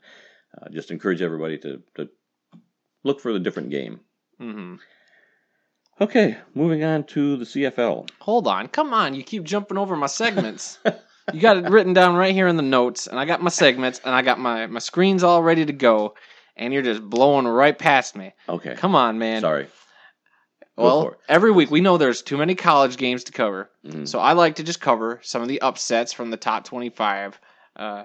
uh, 0.62 0.70
just 0.70 0.92
encourage 0.92 1.22
everybody 1.22 1.58
to 1.60 1.82
to 1.96 2.10
look 3.04 3.20
for 3.20 3.34
the 3.34 3.40
different 3.40 3.70
game. 3.70 4.02
hmm 4.40 4.76
Okay, 6.00 6.38
moving 6.54 6.84
on 6.84 7.06
to 7.06 7.38
the 7.38 7.46
CFL. 7.46 8.08
Hold 8.20 8.48
on, 8.48 8.68
come 8.68 8.94
on! 8.94 9.16
You 9.16 9.24
keep 9.24 9.44
jumping 9.44 9.80
over 9.80 9.96
my 9.96 10.06
segments. 10.06 10.78
you 11.34 11.42
got 11.42 11.58
it 11.58 11.72
written 11.72 11.94
down 11.94 12.16
right 12.16 12.36
here 12.36 12.48
in 12.48 12.56
the 12.56 12.62
notes, 12.62 13.08
and 13.08 13.20
I 13.20 13.26
got 13.26 13.42
my 13.42 13.50
segments, 13.50 14.00
and 14.06 14.14
I 14.14 14.22
got 14.22 14.40
my 14.40 14.68
my 14.68 14.78
screens 14.78 15.24
all 15.24 15.42
ready 15.42 15.66
to 15.66 15.74
go, 15.74 16.14
and 16.58 16.74
you're 16.74 16.82
just 16.84 17.02
blowing 17.02 17.48
right 17.48 17.78
past 17.78 18.16
me. 18.16 18.34
Okay, 18.50 18.76
Come 18.76 18.96
on, 18.96 19.18
man. 19.20 19.42
sorry. 19.42 19.68
Go 20.78 20.84
Well, 20.84 21.16
every 21.28 21.52
week 21.52 21.72
we 21.72 21.82
know 21.82 21.98
there's 21.98 22.22
too 22.22 22.38
many 22.38 22.54
college 22.56 22.98
games 22.98 23.24
to 23.26 23.32
cover, 23.32 23.70
Mhm. 23.86 24.08
so 24.08 24.20
I 24.20 24.34
like 24.34 24.56
to 24.56 24.64
just 24.64 24.80
cover 24.82 25.20
some 25.24 25.42
of 25.42 25.48
the 25.48 25.62
upsets 25.62 26.14
from 26.14 26.30
the 26.30 26.38
top 26.38 26.66
25 26.66 27.40
uh, 27.76 28.04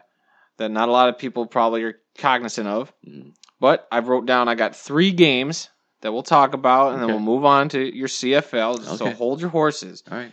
that 0.59 0.71
not 0.71 0.88
a 0.88 0.93
lot 0.93 1.09
of 1.09 1.19
people 1.19 1.47
probably 1.47 1.83
are 1.83 1.99
cognizant 2.19 2.69
of. 2.69 2.93
Mhm. 3.07 3.35
But 3.61 3.87
I 3.93 3.99
wrote 4.01 4.27
down 4.27 4.49
I 4.49 4.55
got 4.55 4.75
three 4.77 5.12
games 5.12 5.69
that 6.01 6.12
we'll 6.12 6.23
talk 6.23 6.53
about, 6.55 6.93
and 6.95 7.03
then 7.03 7.09
we'll 7.09 7.21
move 7.21 7.45
on 7.45 7.69
to 7.71 7.97
your 7.97 8.09
CFL. 8.09 8.79
So 8.83 9.07
Okay. 9.07 9.15
hold 9.15 9.41
your 9.41 9.51
horses. 9.51 10.03
All 10.11 10.17
right. 10.19 10.33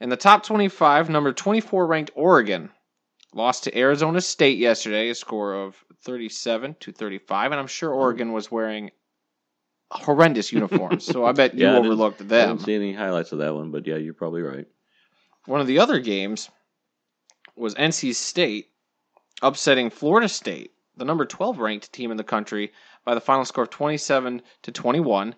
In 0.00 0.08
the 0.10 0.16
top 0.16 0.44
25, 0.44 1.10
number 1.10 1.32
24 1.32 1.86
ranked 1.86 2.10
Oregon 2.14 2.70
lost 3.38 3.64
to 3.64 3.78
Arizona 3.78 4.20
State 4.20 4.58
yesterday, 4.58 5.08
a 5.08 5.14
score 5.14 5.54
of 5.54 5.82
37 6.04 6.76
to 6.80 6.92
35, 6.92 7.52
and 7.52 7.60
I'm 7.60 7.66
sure 7.66 7.90
hmm. 7.90 7.98
Oregon 7.98 8.32
was 8.32 8.50
wearing 8.50 8.90
horrendous 9.90 10.52
uniforms. 10.52 11.04
so 11.04 11.24
I 11.24 11.32
bet 11.32 11.54
you 11.58 11.64
Yeah, 11.64 11.74
I 11.74 11.78
overlooked 11.78 12.20
I 12.20 12.24
them. 12.24 12.48
didn't 12.56 12.66
see 12.66 12.74
any 12.74 12.92
highlights 12.92 13.32
of 13.32 13.38
that 13.38 13.54
one, 13.54 13.70
but 13.70 13.86
yeah, 13.86 13.96
you're 13.96 14.12
probably 14.12 14.42
right. 14.42 14.66
One 15.46 15.62
of 15.62 15.66
the 15.66 15.78
other 15.78 15.98
games 15.98 16.50
was 17.56 17.74
NC 17.76 18.14
State 18.14 18.66
upsetting 19.40 19.88
Florida 19.88 20.28
State, 20.28 20.72
the 20.96 21.04
number 21.06 21.24
12 21.24 21.58
ranked 21.58 21.92
team 21.92 22.10
in 22.10 22.16
the 22.18 22.24
country, 22.24 22.72
by 23.04 23.14
the 23.14 23.20
final 23.20 23.44
score 23.44 23.64
of 23.64 23.70
27 23.70 24.42
to 24.62 24.72
21. 24.72 25.34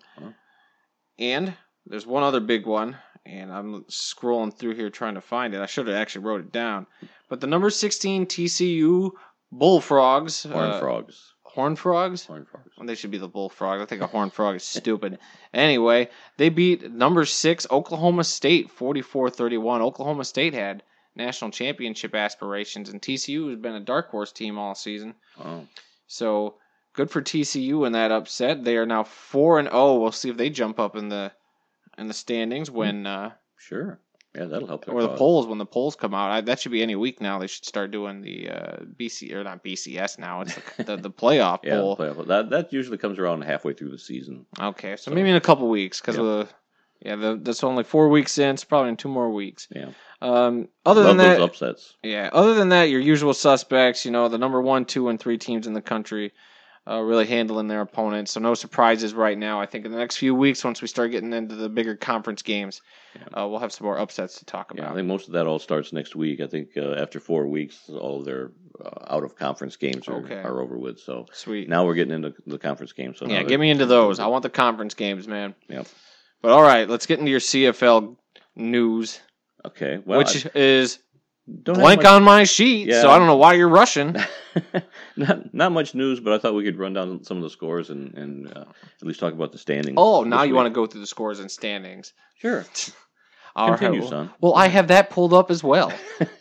And 1.17 1.53
there's 1.85 2.05
one 2.05 2.23
other 2.23 2.39
big 2.41 2.65
one, 2.65 2.97
and 3.25 3.51
I'm 3.51 3.83
scrolling 3.85 4.53
through 4.53 4.75
here 4.75 4.89
trying 4.89 5.15
to 5.15 5.21
find 5.21 5.53
it. 5.53 5.61
I 5.61 5.65
should 5.65 5.87
have 5.87 5.95
actually 5.95 6.25
wrote 6.25 6.41
it 6.41 6.51
down. 6.51 6.87
But 7.29 7.41
the 7.41 7.47
number 7.47 7.69
16 7.69 8.25
TCU 8.25 9.11
Bullfrogs. 9.51 10.45
Uh, 10.45 10.79
frogs. 10.79 11.33
Horn 11.43 11.75
frogs? 11.75 12.25
Horned 12.25 12.47
frogs. 12.47 12.71
Well, 12.77 12.87
they 12.87 12.95
should 12.95 13.11
be 13.11 13.17
the 13.17 13.27
bullfrogs. 13.27 13.81
I 13.81 13.85
think 13.85 14.01
a 14.01 14.07
horn 14.07 14.29
frog 14.29 14.55
is 14.55 14.63
stupid. 14.63 15.19
Anyway, 15.53 16.09
they 16.37 16.47
beat 16.47 16.89
number 16.89 17.25
six 17.25 17.67
Oklahoma 17.69 18.23
State 18.23 18.69
44-31. 18.69 19.81
Oklahoma 19.81 20.23
State 20.23 20.53
had 20.53 20.83
national 21.13 21.51
championship 21.51 22.15
aspirations, 22.15 22.87
and 22.89 23.01
TCU 23.01 23.49
has 23.49 23.59
been 23.59 23.75
a 23.75 23.81
dark 23.81 24.09
horse 24.09 24.31
team 24.31 24.57
all 24.57 24.75
season. 24.75 25.13
Oh. 25.37 25.67
So 26.07 26.55
good 26.93 27.11
for 27.11 27.21
TCU 27.21 27.85
in 27.85 27.91
that 27.91 28.13
upset. 28.13 28.63
They 28.63 28.77
are 28.77 28.85
now 28.85 29.03
four 29.03 29.59
and 29.59 29.67
zero. 29.67 29.99
We'll 29.99 30.13
see 30.13 30.29
if 30.29 30.37
they 30.37 30.49
jump 30.49 30.79
up 30.79 30.95
in 30.95 31.09
the 31.09 31.33
in 31.97 32.07
the 32.07 32.13
standings 32.13 32.69
when 32.71 33.05
uh, 33.05 33.31
Sure. 33.57 33.99
Yeah, 34.33 34.45
that'll 34.45 34.67
help. 34.67 34.85
their 34.85 34.95
or 34.95 35.01
the 35.01 35.09
cause. 35.09 35.17
polls 35.19 35.47
when 35.47 35.57
the 35.57 35.65
polls 35.65 35.97
come 35.97 36.13
out. 36.13 36.31
I, 36.31 36.39
that 36.41 36.57
should 36.61 36.71
be 36.71 36.81
any 36.81 36.95
week 36.95 37.19
now. 37.19 37.37
They 37.39 37.47
should 37.47 37.65
start 37.65 37.91
doing 37.91 38.21
the 38.21 38.49
uh, 38.49 38.77
BC 38.97 39.33
or 39.33 39.43
not 39.43 39.61
BCS 39.61 40.17
now. 40.19 40.39
It's 40.41 40.55
the 40.77 40.83
the, 40.85 40.95
the 40.97 41.11
playoff 41.21 41.59
Yeah, 41.63 41.75
the 41.75 41.81
poll. 41.81 41.97
playoff. 41.97 42.27
That 42.27 42.49
that 42.49 42.71
usually 42.71 42.97
comes 42.97 43.19
around 43.19 43.41
halfway 43.41 43.73
through 43.73 43.89
the 43.91 43.97
season. 43.97 44.45
Okay, 44.57 44.95
so, 44.95 45.11
maybe 45.11 45.29
in 45.29 45.35
a 45.35 45.41
couple 45.41 45.67
weeks 45.69 45.99
because 45.99 46.17
of 46.17 46.25
the 46.25 46.47
yeah 47.01 47.17
the, 47.17 47.39
that's 47.43 47.61
only 47.61 47.83
four 47.83 48.07
weeks 48.07 48.37
in. 48.37 48.51
It's 48.51 48.63
probably 48.63 48.89
in 48.91 48.95
two 48.97 49.09
more 49.09 49.29
weeks. 49.29 49.67
Yeah. 49.69 49.89
Um, 50.21 50.69
other 50.85 51.01
Love 51.01 51.17
than 51.17 51.27
that, 51.27 51.37
those 51.39 51.49
upsets. 51.49 51.95
yeah. 52.01 52.29
Other 52.31 52.53
than 52.53 52.69
that, 52.69 52.83
your 52.83 53.01
usual 53.01 53.33
suspects. 53.33 54.05
You 54.05 54.11
know, 54.11 54.29
the 54.29 54.37
number 54.37 54.61
one, 54.61 54.85
two, 54.85 55.09
and 55.09 55.19
three 55.19 55.37
teams 55.39 55.67
in 55.67 55.73
the 55.73 55.81
country, 55.81 56.31
uh, 56.87 56.99
really 56.99 57.25
handling 57.27 57.67
their 57.67 57.81
opponents. 57.81 58.31
So 58.31 58.39
no 58.39 58.53
surprises 58.53 59.13
right 59.13 59.37
now. 59.37 59.61
I 59.61 59.65
think 59.65 59.85
in 59.85 59.91
the 59.91 59.97
next 59.97 60.17
few 60.17 60.33
weeks, 60.33 60.63
once 60.63 60.81
we 60.81 60.87
start 60.87 61.11
getting 61.11 61.31
into 61.33 61.55
the 61.55 61.69
bigger 61.69 61.95
conference 61.95 62.41
games, 62.41 62.81
uh, 63.37 63.47
we'll 63.47 63.59
have 63.59 63.71
some 63.71 63.85
more 63.85 63.99
upsets 63.99 64.39
to 64.39 64.45
talk 64.45 64.71
about. 64.71 64.83
Yeah, 64.83 64.91
I 64.91 64.95
think 64.95 65.07
most 65.07 65.27
of 65.27 65.33
that 65.33 65.45
all 65.45 65.59
starts 65.59 65.93
next 65.93 66.15
week. 66.15 66.41
I 66.41 66.47
think 66.47 66.69
uh, 66.77 66.93
after 66.93 67.19
four 67.19 67.47
weeks, 67.47 67.89
all 67.89 68.19
of 68.19 68.25
their 68.25 68.51
uh, 68.83 69.13
out 69.13 69.23
of 69.23 69.35
conference 69.35 69.75
games 69.75 70.07
are, 70.07 70.23
Okay. 70.25 70.35
are 70.41 70.59
over 70.59 70.77
with. 70.77 70.99
So 70.99 71.27
Sweet. 71.33 71.69
now 71.69 71.85
we're 71.85 71.93
getting 71.95 72.13
into 72.15 72.33
the 72.47 72.57
conference 72.57 72.93
games. 72.93 73.19
So 73.19 73.27
yeah, 73.27 73.43
get 73.43 73.59
me 73.59 73.69
into 73.69 73.85
those. 73.85 74.19
I 74.19 74.27
want 74.27 74.43
the 74.43 74.49
conference 74.49 74.95
games, 74.95 75.27
man. 75.27 75.53
Yep. 75.69 75.87
But 76.41 76.51
all 76.51 76.63
right, 76.63 76.89
let's 76.89 77.05
get 77.05 77.19
into 77.19 77.29
your 77.31 77.39
CFL 77.39 78.15
news, 78.55 79.19
Okay. 79.65 79.99
Well, 80.03 80.17
which 80.17 80.47
I 80.47 80.51
is 80.55 80.99
don't 81.63 81.75
have 81.75 81.83
blank 81.83 82.05
on 82.05 82.23
my 82.23 82.43
sheet. 82.43 82.87
Yeah. 82.87 83.01
So 83.01 83.09
I 83.09 83.17
don't 83.17 83.27
know 83.27 83.37
why 83.37 83.53
you're 83.53 83.69
rushing. 83.69 84.15
not 85.17 85.53
not 85.53 85.71
much 85.71 85.95
news, 85.95 86.19
but 86.19 86.33
I 86.33 86.37
thought 86.37 86.53
we 86.53 86.63
could 86.63 86.77
run 86.77 86.93
down 86.93 87.23
some 87.23 87.37
of 87.37 87.43
the 87.43 87.49
scores 87.49 87.89
and 87.89 88.13
and 88.15 88.47
uh, 88.47 88.65
at 89.01 89.07
least 89.07 89.19
talk 89.19 89.33
about 89.33 89.51
the 89.51 89.57
standings. 89.57 89.95
Oh, 89.97 90.23
now 90.23 90.43
you 90.43 90.53
week. 90.53 90.57
want 90.57 90.67
to 90.67 90.73
go 90.73 90.85
through 90.85 91.01
the 91.01 91.07
scores 91.07 91.39
and 91.39 91.49
standings. 91.49 92.13
Sure. 92.37 92.65
All 93.55 93.71
right, 93.71 93.79
Continue, 93.79 94.01
well- 94.01 94.09
son. 94.09 94.29
Well, 94.39 94.53
I 94.53 94.67
have 94.67 94.87
that 94.87 95.09
pulled 95.09 95.33
up 95.33 95.51
as 95.51 95.63
well. 95.63 95.91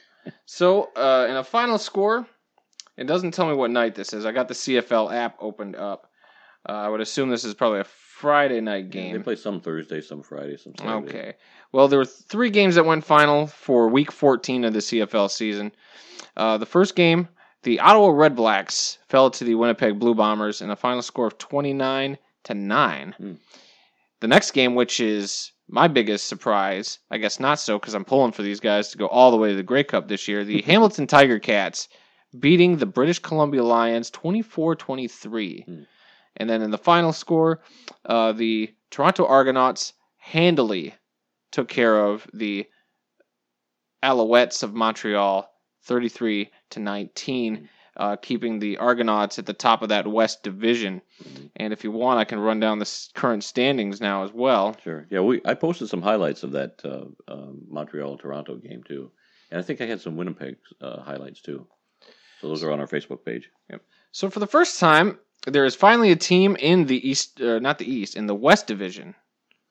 so, 0.44 0.90
uh, 0.94 1.26
in 1.28 1.36
a 1.36 1.42
final 1.42 1.76
score, 1.76 2.24
it 2.96 3.08
doesn't 3.08 3.32
tell 3.32 3.48
me 3.48 3.54
what 3.54 3.72
night 3.72 3.96
this 3.96 4.12
is. 4.12 4.24
I 4.24 4.30
got 4.32 4.46
the 4.46 4.54
CFL 4.54 5.12
app 5.12 5.36
opened 5.40 5.74
up. 5.74 6.08
Uh, 6.68 6.72
I 6.72 6.88
would 6.88 7.00
assume 7.00 7.28
this 7.30 7.44
is 7.44 7.54
probably 7.54 7.80
a 7.80 7.84
Friday 8.20 8.61
night 8.61 8.90
game. 8.90 9.16
They 9.16 9.22
play 9.22 9.37
some 9.37 9.62
Thursday, 9.62 10.02
some 10.02 10.22
Friday, 10.22 10.59
some 10.59 10.74
Saturday. 10.76 11.09
Okay. 11.09 11.35
Well, 11.72 11.88
there 11.88 11.98
were 11.98 12.04
three 12.04 12.50
games 12.50 12.74
that 12.74 12.85
went 12.85 13.02
final 13.02 13.46
for 13.46 13.88
Week 13.88 14.12
14 14.12 14.64
of 14.64 14.74
the 14.74 14.80
CFL 14.80 15.30
season. 15.30 15.72
Uh, 16.37 16.59
the 16.59 16.66
first 16.66 16.94
game, 16.94 17.28
the 17.62 17.80
Ottawa 17.80 18.11
Red 18.11 18.37
Blacks 18.37 18.98
fell 19.09 19.30
to 19.30 19.44
the 19.44 19.54
Winnipeg 19.54 19.98
Blue 19.98 20.14
Bombers 20.14 20.61
in 20.61 20.68
a 20.68 20.76
final 20.76 21.00
score 21.00 21.28
of 21.28 21.38
29 21.38 22.18
to 22.44 22.54
nine. 22.54 23.14
Hmm. 23.16 23.33
The 24.20 24.28
next 24.28 24.50
game, 24.50 24.74
which 24.74 25.00
is 25.00 25.52
my 25.66 25.88
biggest 25.88 26.26
surprise, 26.26 26.98
I 27.11 27.16
guess 27.16 27.40
not 27.40 27.59
so 27.59 27.78
because 27.78 27.94
I'm 27.94 28.04
pulling 28.04 28.33
for 28.33 28.42
these 28.42 28.61
guys 28.61 28.90
to 28.90 28.98
go 28.98 29.06
all 29.06 29.30
the 29.30 29.38
way 29.38 29.48
to 29.48 29.56
the 29.56 29.62
Grey 29.62 29.85
Cup 29.85 30.09
this 30.09 30.28
year. 30.28 30.44
The 30.44 30.61
Hamilton 30.66 31.06
Tiger 31.06 31.38
Cats 31.38 31.88
beating 32.38 32.76
the 32.76 32.87
British 32.87 33.18
Columbia 33.18 33.64
Lions 33.64 34.11
24 34.11 34.76
23. 34.76 35.64
Hmm. 35.66 35.83
And 36.36 36.48
then 36.48 36.62
in 36.62 36.70
the 36.70 36.78
final 36.78 37.12
score, 37.12 37.60
uh, 38.04 38.32
the 38.32 38.72
Toronto 38.90 39.26
Argonauts 39.26 39.92
handily 40.16 40.94
took 41.50 41.68
care 41.68 42.04
of 42.06 42.26
the 42.32 42.66
Alouettes 44.02 44.62
of 44.62 44.74
Montreal 44.74 45.50
33 45.84 46.50
to 46.70 46.80
19, 46.80 47.68
uh, 47.96 48.16
keeping 48.16 48.58
the 48.58 48.78
Argonauts 48.78 49.38
at 49.38 49.46
the 49.46 49.52
top 49.52 49.82
of 49.82 49.88
that 49.90 50.06
West 50.06 50.42
Division. 50.42 51.02
And 51.56 51.72
if 51.72 51.84
you 51.84 51.90
want, 51.90 52.18
I 52.18 52.24
can 52.24 52.38
run 52.38 52.60
down 52.60 52.78
the 52.78 52.84
s- 52.84 53.10
current 53.14 53.44
standings 53.44 54.00
now 54.00 54.24
as 54.24 54.32
well. 54.32 54.76
Sure. 54.82 55.06
Yeah, 55.10 55.20
we 55.20 55.40
I 55.44 55.54
posted 55.54 55.88
some 55.88 56.02
highlights 56.02 56.42
of 56.42 56.52
that 56.52 56.80
uh, 56.84 57.04
uh, 57.30 57.48
Montreal 57.68 58.16
Toronto 58.16 58.56
game 58.56 58.82
too, 58.86 59.10
and 59.50 59.58
I 59.58 59.62
think 59.62 59.80
I 59.80 59.86
had 59.86 60.00
some 60.00 60.16
Winnipeg 60.16 60.56
uh, 60.80 61.00
highlights 61.02 61.42
too. 61.42 61.66
So 62.40 62.48
those 62.48 62.62
are 62.64 62.70
on 62.72 62.80
our 62.80 62.86
Facebook 62.86 63.24
page. 63.24 63.50
Yep. 63.70 63.82
So 64.12 64.30
for 64.30 64.40
the 64.40 64.46
first 64.46 64.80
time, 64.80 65.18
there 65.46 65.64
is 65.64 65.74
finally 65.74 66.11
a 66.11 66.16
team 66.16 66.57
in 66.57 66.87
the 66.87 67.09
East, 67.09 67.40
uh, 67.40 67.59
not 67.59 67.79
the 67.79 67.90
East, 67.90 68.16
in 68.16 68.26
the 68.26 68.35
West 68.35 68.66
Division. 68.66 69.14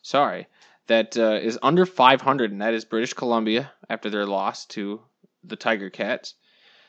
Sorry, 0.01 0.47
that 0.88 1.17
uh, 1.17 1.39
is 1.41 1.60
under 1.62 1.86
500, 1.86 2.51
and 2.51 2.62
that 2.62 2.73
is 2.73 2.86
British 2.86 3.13
Columbia 3.13 3.71
after 3.89 4.10
their 4.10 4.25
loss 4.25 4.65
to 4.67 5.01
the 5.43 5.55
Tiger 5.55 5.89
Cats. 5.89 6.36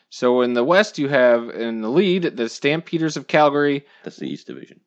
So 0.09 0.41
in 0.41 0.53
the 0.53 0.63
West, 0.63 0.97
you 0.97 1.07
have 1.07 1.49
in 1.49 1.81
the 1.81 1.89
lead 1.89 2.23
the 2.23 2.49
Stampeders 2.49 3.15
of 3.17 3.27
Calgary. 3.27 3.85
That's 4.03 4.17
the 4.17 4.29
East 4.29 4.47
Division. 4.47 4.81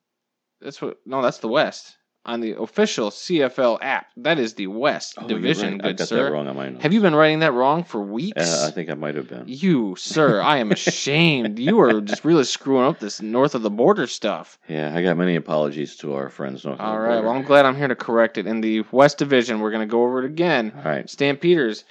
That's 0.60 0.82
what? 0.82 0.98
No, 1.06 1.22
that's 1.22 1.38
the 1.38 1.48
West. 1.48 1.96
On 2.26 2.40
the 2.40 2.58
official 2.58 3.10
CFL 3.10 3.78
app, 3.82 4.06
that 4.16 4.38
is 4.38 4.54
the 4.54 4.66
West 4.68 5.16
Oh, 5.18 5.28
Division. 5.28 5.72
right. 5.72 5.84
I 5.84 5.88
Good 5.88 5.96
got 5.98 5.98
that 5.98 6.06
sir. 6.08 6.32
wrong 6.32 6.48
on 6.48 6.56
my 6.56 6.70
notes. 6.70 6.82
Have 6.82 6.94
you 6.94 7.02
been 7.02 7.14
writing 7.14 7.40
that 7.40 7.52
wrong 7.52 7.84
for 7.84 8.00
weeks? 8.00 8.40
Uh, 8.62 8.66
I 8.66 8.70
think 8.70 8.88
I 8.88 8.94
might 8.94 9.14
have 9.14 9.28
been. 9.28 9.44
You, 9.46 9.94
sir, 9.96 10.40
I 10.40 10.56
am 10.56 10.72
ashamed. 10.72 11.58
you 11.58 11.78
are 11.80 12.00
just 12.00 12.24
really 12.24 12.44
screwing 12.44 12.86
up 12.86 12.98
this 12.98 13.20
north 13.20 13.54
of 13.54 13.60
the 13.60 13.68
border 13.70 14.06
stuff. 14.06 14.58
Yeah, 14.68 14.96
I 14.96 15.02
got 15.02 15.18
many 15.18 15.36
apologies 15.36 15.96
to 15.96 16.14
our 16.14 16.30
friends. 16.30 16.64
North 16.64 16.80
of 16.80 16.92
the 16.94 16.98
right, 16.98 17.20
well, 17.22 17.32
I'm 17.34 17.42
glad 17.42 17.66
I'm 17.66 17.76
here 17.76 17.88
to 17.88 17.94
correct 17.94 18.38
it. 18.38 18.46
In 18.46 18.62
the 18.62 18.84
West 18.90 19.18
Division, 19.18 19.60
we're 19.60 19.70
going 19.70 19.86
to 19.86 19.92
go 19.92 20.02
over 20.04 20.20
it 20.20 20.24
again. 20.24 20.72
All 20.78 20.82
right. 20.90 21.08
Stampeders 21.10 21.84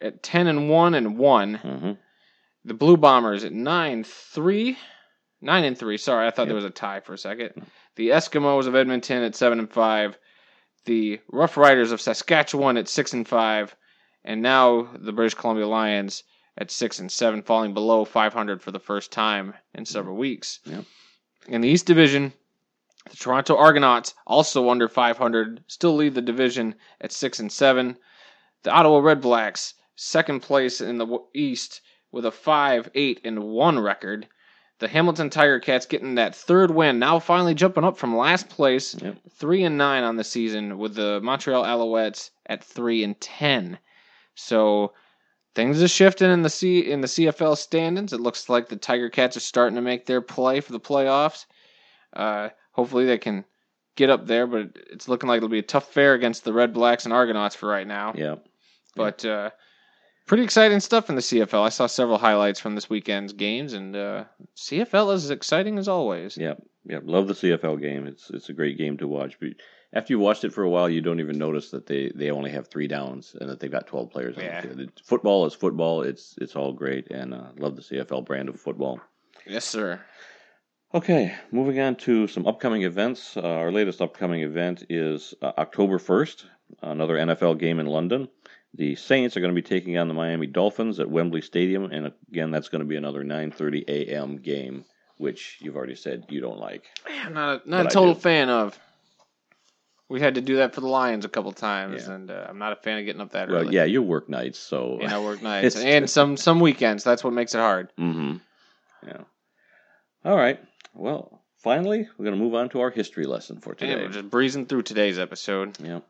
at 0.00 0.20
10 0.20 0.48
and 0.48 0.68
1 0.68 0.94
and 0.94 1.16
1. 1.16 1.60
Mm-hmm. 1.62 1.92
The 2.64 2.74
Blue 2.74 2.96
Bombers 2.96 3.44
at 3.44 3.52
9 3.52 4.02
3. 4.02 4.76
9 5.42 5.64
and 5.64 5.78
3. 5.78 5.96
Sorry, 5.98 6.26
I 6.26 6.30
thought 6.30 6.42
Yep. 6.42 6.48
there 6.48 6.56
was 6.56 6.64
a 6.64 6.70
tie 6.70 6.98
for 6.98 7.12
a 7.12 7.18
second. 7.18 7.64
The 7.96 8.10
Eskimos 8.10 8.66
of 8.66 8.74
Edmonton 8.74 9.22
at 9.22 9.34
7 9.34 9.58
and 9.58 9.70
5. 9.70 10.18
The 10.84 11.20
Rough 11.28 11.56
Riders 11.56 11.92
of 11.92 12.00
Saskatchewan 12.00 12.76
at 12.76 12.88
6 12.88 13.12
and 13.14 13.26
5. 13.26 13.76
And 14.22 14.42
now 14.42 14.90
the 14.94 15.12
British 15.12 15.34
Columbia 15.34 15.66
Lions 15.66 16.22
at 16.58 16.70
6 16.70 16.98
and 16.98 17.10
7, 17.10 17.42
falling 17.42 17.74
below 17.74 18.04
500 18.04 18.62
for 18.62 18.70
the 18.70 18.78
first 18.78 19.12
time 19.12 19.54
in 19.74 19.86
several 19.86 20.16
weeks. 20.16 20.60
Yep. 20.64 20.84
In 21.48 21.60
the 21.62 21.68
East 21.68 21.86
Division, 21.86 22.32
the 23.08 23.16
Toronto 23.16 23.56
Argonauts, 23.56 24.14
also 24.26 24.68
under 24.68 24.88
500, 24.88 25.64
still 25.66 25.96
lead 25.96 26.14
the 26.14 26.22
division 26.22 26.74
at 27.00 27.12
6 27.12 27.40
and 27.40 27.52
7. 27.52 27.96
The 28.62 28.72
Ottawa 28.72 28.98
Red 28.98 29.20
Blacks, 29.20 29.74
second 29.94 30.40
place 30.40 30.80
in 30.80 30.98
the 30.98 31.18
East 31.32 31.80
with 32.12 32.26
a 32.26 32.32
5 32.32 32.90
8 32.94 33.20
and 33.24 33.44
1 33.44 33.78
record. 33.78 34.28
The 34.78 34.88
Hamilton 34.88 35.30
Tiger 35.30 35.58
Cats 35.58 35.86
getting 35.86 36.16
that 36.16 36.34
third 36.34 36.70
win, 36.70 36.98
now 36.98 37.18
finally 37.18 37.54
jumping 37.54 37.84
up 37.84 37.96
from 37.96 38.16
last 38.16 38.48
place, 38.50 38.94
Yep. 38.94 39.16
3 39.30 39.64
and 39.64 39.78
9 39.78 40.04
on 40.04 40.16
the 40.16 40.24
season, 40.24 40.76
with 40.76 40.94
the 40.94 41.20
Montreal 41.22 41.64
Alouettes 41.64 42.30
at 42.46 42.62
3 42.62 43.02
and 43.04 43.18
10. 43.20 43.78
So 44.34 44.92
things 45.54 45.82
are 45.82 45.88
shifting 45.88 46.30
in 46.30 46.42
the 46.42 46.50
C 46.50 46.80
in 46.80 47.00
the 47.00 47.06
CFL 47.08 47.56
standings. 47.56 48.12
It 48.12 48.20
looks 48.20 48.50
like 48.50 48.68
the 48.68 48.76
Tiger 48.76 49.08
Cats 49.08 49.36
are 49.36 49.40
starting 49.40 49.76
to 49.76 49.82
make 49.82 50.04
their 50.04 50.20
play 50.20 50.60
for 50.60 50.72
the 50.72 50.80
playoffs. 50.80 51.46
Uh, 52.12 52.50
hopefully 52.72 53.06
they 53.06 53.18
can 53.18 53.46
get 53.96 54.10
up 54.10 54.26
there, 54.26 54.46
but 54.46 54.76
it's 54.92 55.08
looking 55.08 55.28
like 55.28 55.38
it'll 55.38 55.48
be 55.48 55.58
a 55.58 55.62
tough 55.62 55.90
fare 55.90 56.12
against 56.12 56.44
the 56.44 56.52
Red 56.52 56.74
Blacks 56.74 57.06
and 57.06 57.14
Argonauts 57.14 57.56
for 57.56 57.66
right 57.66 57.86
now. 57.86 58.12
Yeah. 58.14 58.36
But 58.94 59.24
uh, 59.24 59.50
pretty 60.26 60.42
exciting 60.42 60.80
stuff 60.80 61.08
in 61.08 61.14
the 61.14 61.22
CFL. 61.22 61.64
I 61.64 61.70
saw 61.70 61.86
several 61.86 62.18
highlights 62.18 62.60
from 62.60 62.74
this 62.74 62.90
weekend's 62.90 63.32
games, 63.32 63.72
and 63.72 63.96
uh, 63.96 64.24
CFL 64.56 65.14
is 65.14 65.24
as 65.24 65.30
exciting 65.30 65.78
as 65.78 65.88
always. 65.88 66.36
Yeah, 66.36 66.54
yeah, 66.84 66.98
love 67.02 67.28
the 67.28 67.34
CFL 67.34 67.80
game. 67.80 68.06
It's 68.06 68.30
it's 68.30 68.48
a 68.48 68.52
great 68.52 68.76
game 68.76 68.96
to 68.98 69.08
watch. 69.08 69.38
But 69.40 69.50
after 69.92 70.12
you 70.12 70.18
watched 70.18 70.44
it 70.44 70.52
for 70.52 70.62
a 70.62 70.70
while, 70.70 70.88
you 70.88 71.00
don't 71.00 71.20
even 71.20 71.38
notice 71.38 71.70
that 71.70 71.86
they, 71.86 72.12
they 72.14 72.30
only 72.30 72.50
have 72.50 72.68
three 72.68 72.88
downs 72.88 73.36
and 73.40 73.48
that 73.48 73.60
they've 73.60 73.70
got 73.70 73.86
twelve 73.86 74.10
players. 74.10 74.36
Yeah. 74.36 74.60
On 74.62 74.68
the 74.68 74.74
field. 74.76 74.92
Football 75.04 75.46
is 75.46 75.54
football. 75.54 76.02
It's 76.02 76.34
it's 76.40 76.56
all 76.56 76.72
great, 76.72 77.10
and 77.10 77.32
uh, 77.32 77.48
love 77.58 77.76
the 77.76 77.82
CFL 77.82 78.26
brand 78.26 78.48
of 78.48 78.60
football. 78.60 79.00
Yes, 79.46 79.64
sir. 79.64 80.00
Okay, 80.94 81.34
moving 81.50 81.80
on 81.80 81.96
to 81.96 82.26
some 82.26 82.46
upcoming 82.46 82.82
events. 82.82 83.36
Uh, 83.36 83.42
our 83.42 83.72
latest 83.72 84.00
upcoming 84.00 84.42
event 84.42 84.84
is 84.88 85.34
uh, 85.42 85.52
October 85.58 85.98
1st, 85.98 86.44
another 86.80 87.16
NFL 87.16 87.58
game 87.58 87.80
in 87.80 87.86
London. 87.86 88.28
The 88.76 88.94
Saints 88.94 89.36
are 89.36 89.40
going 89.40 89.54
to 89.54 89.60
be 89.60 89.66
taking 89.66 89.96
on 89.96 90.06
the 90.08 90.12
Miami 90.14 90.46
Dolphins 90.46 91.00
at 91.00 91.08
Wembley 91.10 91.40
Stadium, 91.40 91.86
and 91.90 92.12
again, 92.30 92.50
that's 92.50 92.68
going 92.68 92.80
to 92.80 92.86
be 92.86 92.96
another 92.96 93.24
9:30 93.24 93.84
a.m. 93.88 94.36
game, 94.36 94.84
which 95.16 95.56
you've 95.60 95.76
already 95.76 95.94
said 95.94 96.26
you 96.28 96.42
don't 96.42 96.58
like. 96.58 96.84
I'm 97.08 97.32
not 97.32 97.62
a, 97.66 97.70
not 97.70 97.86
a 97.86 97.88
total 97.88 98.14
fan 98.14 98.50
of. 98.50 98.78
We 100.08 100.20
had 100.20 100.34
to 100.36 100.40
do 100.42 100.56
that 100.56 100.74
for 100.74 100.82
the 100.82 100.88
Lions 100.88 101.24
a 101.24 101.28
couple 101.28 101.50
times, 101.52 102.06
and 102.06 102.30
uh, 102.30 102.46
I'm 102.48 102.58
not 102.58 102.72
a 102.72 102.76
fan 102.76 102.98
of 102.98 103.06
getting 103.06 103.20
up 103.22 103.30
that 103.32 103.48
Well, 103.48 103.62
early. 103.62 103.74
yeah, 103.74 103.84
you 103.84 104.02
work 104.02 104.28
nights, 104.28 104.58
so 104.58 104.98
and 105.02 105.10
I 105.10 105.20
work 105.20 105.42
nights 105.54 105.76
and 105.76 106.08
some 106.08 106.36
some 106.36 106.60
weekends. 106.60 107.02
That's 107.02 107.24
what 107.24 107.32
makes 107.32 107.54
it 107.54 107.58
hard. 107.58 107.88
Mm-hmm. 107.98 108.36
Yeah. 109.06 109.22
All 110.24 110.36
right. 110.36 110.60
Well, 110.94 111.42
finally, 111.62 112.08
we're 112.18 112.24
going 112.24 112.36
to 112.36 112.42
move 112.42 112.54
on 112.54 112.68
to 112.70 112.80
our 112.80 112.90
history 112.90 113.24
lesson 113.24 113.60
for 113.60 113.74
today. 113.74 113.96
we're 113.96 114.08
just 114.08 114.30
breezing 114.30 114.66
through 114.66 114.82
today's 114.82 115.18
episode. 115.18 115.76
Yeah. 115.82 116.00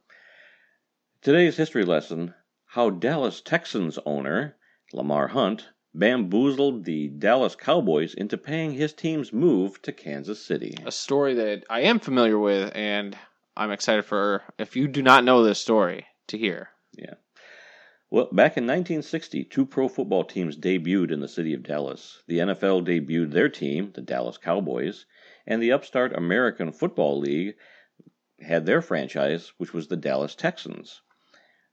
Today's 1.23 1.57
history 1.57 1.85
lesson 1.85 2.35
how 2.77 2.91
Dallas 2.91 3.41
Texans 3.41 3.99
owner 4.05 4.55
Lamar 4.93 5.29
Hunt 5.29 5.71
bamboozled 5.95 6.85
the 6.85 7.09
Dallas 7.09 7.57
Cowboys 7.57 8.12
into 8.12 8.37
paying 8.37 8.73
his 8.73 8.93
team's 8.93 9.33
move 9.33 9.81
to 9.81 9.95
Kansas 9.95 10.45
City. 10.45 10.77
A 10.85 10.93
story 10.93 11.33
that 11.33 11.65
I 11.71 11.81
am 11.81 12.01
familiar 12.01 12.39
with, 12.39 12.71
and 12.75 13.17
I'm 13.57 13.71
excited 13.71 14.05
for 14.05 14.43
if 14.59 14.77
you 14.77 14.89
do 14.89 15.01
not 15.01 15.25
know 15.25 15.43
this 15.43 15.59
story 15.59 16.05
to 16.27 16.37
hear. 16.37 16.69
Yeah. 16.93 17.15
Well, 18.11 18.27
back 18.27 18.59
in 18.59 18.65
1960, 18.65 19.45
two 19.45 19.65
pro 19.65 19.89
football 19.89 20.25
teams 20.25 20.59
debuted 20.59 21.11
in 21.11 21.21
the 21.21 21.29
city 21.29 21.55
of 21.55 21.62
Dallas. 21.62 22.23
The 22.27 22.41
NFL 22.41 22.87
debuted 22.87 23.31
their 23.31 23.49
team, 23.49 23.93
the 23.95 24.03
Dallas 24.03 24.37
Cowboys, 24.37 25.07
and 25.47 25.62
the 25.62 25.73
upstart 25.73 26.15
American 26.15 26.73
Football 26.73 27.21
League 27.21 27.55
had 28.39 28.67
their 28.67 28.83
franchise, 28.83 29.55
which 29.57 29.73
was 29.73 29.89
the 29.89 29.97
Dallas 29.97 30.35
Texans. 30.35 31.01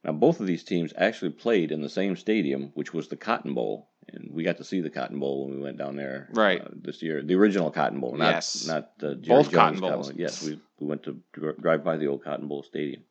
Now, 0.04 0.12
both 0.12 0.39
of 0.39 0.48
these 0.48 0.63
teams 0.63 0.94
actually 0.98 1.32
played 1.32 1.72
in 1.72 1.82
the 1.82 1.89
same 1.89 2.16
stadium, 2.18 2.72
which 2.74 2.94
was 2.94 3.08
the 3.08 3.16
Cotton 3.16 3.54
Bowl, 3.54 3.89
and 4.10 4.30
we 4.34 4.44
got 4.44 4.58
to 4.58 4.63
see 4.66 4.82
the 4.82 4.89
Cotton 4.89 5.18
Bowl 5.20 5.46
when 5.46 5.56
we 5.56 5.62
went 5.63 5.78
down 5.78 5.96
there 5.96 6.28
Right. 6.34 6.60
uh, 6.62 6.68
this 6.74 7.02
year. 7.02 7.24
The 7.24 7.36
original 7.36 7.72
Cotton 7.72 8.02
Bowl, 8.02 8.16
not 8.18 8.32
Yes. 8.34 8.68
not 8.68 8.92
uh, 9.02 9.13
Jerry 9.16 9.38
Both 9.39 9.46
Jones 9.52 9.56
Cotton 9.56 9.80
Bowls. 9.80 10.10
Bowl. 10.12 10.20
Yes, 10.20 10.44
we 10.46 10.60
we 10.80 10.88
went 10.88 11.04
to 11.04 11.22
dr- 11.32 11.62
drive 11.62 11.84
by 11.86 11.96
the 11.96 12.08
old 12.08 12.24
Cotton 12.24 12.48
Bowl 12.50 12.63
stadium. 12.63 13.04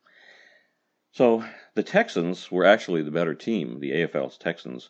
So 1.11 1.43
the 1.75 1.83
Texans 1.83 2.51
were 2.51 2.65
actually 2.65 3.01
the 3.01 3.11
better 3.11 3.33
team, 3.33 3.79
the 3.79 3.91
AFL's 3.91 4.37
Texans, 4.37 4.89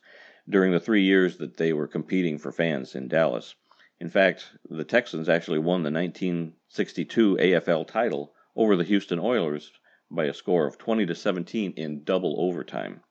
during 0.50 0.72
the 0.74 0.80
three 0.82 1.04
years 1.04 1.38
that 1.38 1.56
they 1.58 1.72
were 1.72 1.88
competing 1.88 2.38
for 2.38 2.52
fans 2.52 2.96
in 2.96 3.08
Dallas. 3.08 3.56
In 4.02 4.10
fact, 4.10 4.50
the 4.70 4.84
Texans 4.84 5.30
actually 5.30 5.60
won 5.60 5.84
the 5.84 5.92
1962 5.92 7.38
AFL 7.39 7.88
title 7.88 8.34
over 8.56 8.76
the 8.76 8.84
Houston 8.84 9.20
Oilers 9.20 9.72
by 10.13 10.26
a 10.26 10.34
score 10.34 10.67
of 10.67 10.78
20 10.78 11.06
to 11.08 11.15
17 11.15 11.73
in 11.76 12.04
double 12.04 12.36
overtime. 12.39 13.02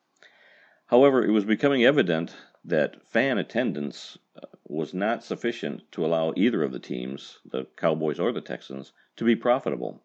However, 0.87 1.25
it 1.25 1.31
was 1.31 1.45
becoming 1.45 1.85
evident 1.85 2.35
that 2.65 3.07
fan 3.09 3.39
attendance 3.39 4.19
uh, 4.37 4.47
was 4.65 4.95
not 4.95 5.25
sufficient 5.25 5.91
to 5.93 6.05
allow 6.07 6.33
either 6.37 6.63
of 6.63 6.73
the 6.73 6.79
teams, 6.79 7.39
the 7.45 7.67
Cowboys 7.77 8.21
or 8.21 8.33
the 8.33 8.41
Texans, 8.41 8.93
to 9.17 9.25
be 9.25 9.35
profitable. 9.35 10.03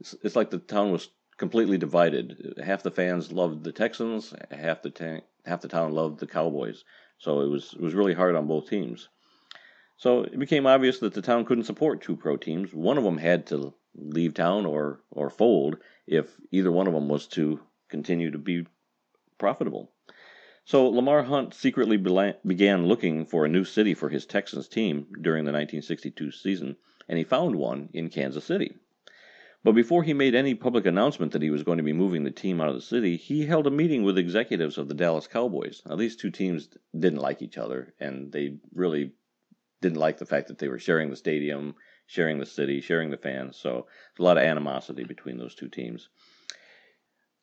It's, 0.00 0.14
it's 0.22 0.36
like 0.36 0.50
the 0.50 0.58
town 0.58 0.92
was 0.92 1.08
completely 1.36 1.78
divided. 1.78 2.54
Half 2.62 2.82
the 2.82 2.90
fans 2.90 3.32
loved 3.32 3.64
the 3.64 3.72
Texans, 3.72 4.34
half 4.50 4.82
the 4.82 4.90
ta- 4.90 5.24
half 5.46 5.60
the 5.60 5.68
town 5.68 5.92
loved 5.92 6.20
the 6.20 6.26
Cowboys. 6.26 6.84
So 7.18 7.40
it 7.40 7.48
was 7.48 7.72
it 7.72 7.80
was 7.80 7.94
really 7.94 8.14
hard 8.14 8.34
on 8.34 8.46
both 8.46 8.68
teams. 8.68 9.08
So 9.96 10.22
it 10.22 10.38
became 10.38 10.66
obvious 10.66 10.98
that 10.98 11.14
the 11.14 11.22
town 11.22 11.44
couldn't 11.44 11.64
support 11.64 12.02
two 12.02 12.16
pro 12.16 12.36
teams. 12.36 12.74
One 12.74 12.98
of 12.98 13.04
them 13.04 13.18
had 13.18 13.46
to 13.46 13.72
leave 13.94 14.34
town 14.34 14.66
or 14.66 15.00
or 15.10 15.30
fold 15.30 15.78
if 16.06 16.34
either 16.50 16.70
one 16.70 16.86
of 16.86 16.94
them 16.94 17.08
was 17.08 17.26
to 17.28 17.60
continue 17.88 18.30
to 18.30 18.38
be 18.38 18.66
profitable. 19.38 19.90
So 20.64 20.88
Lamar 20.88 21.22
Hunt 21.22 21.52
secretly 21.52 21.98
began 21.98 22.86
looking 22.86 23.26
for 23.26 23.44
a 23.44 23.50
new 23.50 23.64
city 23.64 23.94
for 23.94 24.08
his 24.08 24.24
Texans 24.24 24.66
team 24.68 25.06
during 25.20 25.44
the 25.44 25.52
1962 25.52 26.30
season, 26.30 26.76
and 27.06 27.18
he 27.18 27.24
found 27.24 27.56
one 27.56 27.90
in 27.92 28.08
Kansas 28.08 28.44
City. 28.44 28.74
But 29.62 29.72
before 29.72 30.02
he 30.02 30.12
made 30.12 30.34
any 30.34 30.54
public 30.54 30.84
announcement 30.86 31.32
that 31.32 31.42
he 31.42 31.50
was 31.50 31.62
going 31.62 31.78
to 31.78 31.84
be 31.84 31.92
moving 31.92 32.24
the 32.24 32.30
team 32.30 32.60
out 32.60 32.68
of 32.68 32.74
the 32.74 32.82
city, 32.82 33.16
he 33.16 33.46
held 33.46 33.66
a 33.66 33.70
meeting 33.70 34.02
with 34.02 34.18
executives 34.18 34.76
of 34.76 34.88
the 34.88 34.94
Dallas 34.94 35.26
Cowboys. 35.26 35.82
Now, 35.86 35.96
these 35.96 36.16
two 36.16 36.30
teams 36.30 36.68
didn't 36.98 37.20
like 37.20 37.40
each 37.40 37.56
other, 37.56 37.94
and 37.98 38.30
they 38.30 38.58
really 38.74 39.12
didn't 39.80 39.98
like 39.98 40.18
the 40.18 40.26
fact 40.26 40.48
that 40.48 40.58
they 40.58 40.68
were 40.68 40.78
sharing 40.78 41.10
the 41.10 41.16
stadium, 41.16 41.74
sharing 42.06 42.38
the 42.38 42.46
city, 42.46 42.80
sharing 42.80 43.10
the 43.10 43.16
fans. 43.16 43.56
So 43.56 43.86
a 44.18 44.22
lot 44.22 44.36
of 44.36 44.42
animosity 44.44 45.04
between 45.04 45.38
those 45.38 45.54
two 45.54 45.68
teams. 45.68 46.08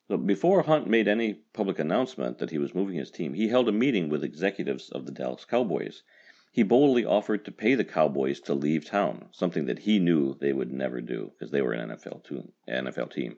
So 0.08 0.18
before 0.18 0.64
Hunt 0.64 0.88
made 0.88 1.08
any 1.08 1.36
public 1.54 1.80
announcement 1.80 2.40
that 2.40 2.52
he 2.52 2.58
was 2.58 2.76
moving 2.76 2.96
his 2.96 3.12
team, 3.12 3.34
he 3.34 3.48
held 3.48 3.70
a 3.70 3.72
meeting 3.72 4.10
with 4.10 4.24
executives 4.24 4.90
of 4.90 5.06
the 5.06 5.12
Dallas 5.12 5.46
Cowboys. 5.46 6.04
He 6.52 6.64
boldly 6.64 7.06
offered 7.06 7.46
to 7.46 7.52
pay 7.52 7.76
the 7.76 7.86
Cowboys 7.86 8.42
to 8.42 8.54
leave 8.54 8.84
town, 8.84 9.30
something 9.32 9.68
that 9.68 9.80
he 9.80 10.00
knew 10.00 10.34
they 10.34 10.52
would 10.52 10.72
never 10.72 11.00
do 11.00 11.32
because 11.32 11.52
they 11.52 11.62
were 11.62 11.72
an 11.72 11.90
NFL, 11.90 12.52
NFL 12.68 13.14
team. 13.14 13.38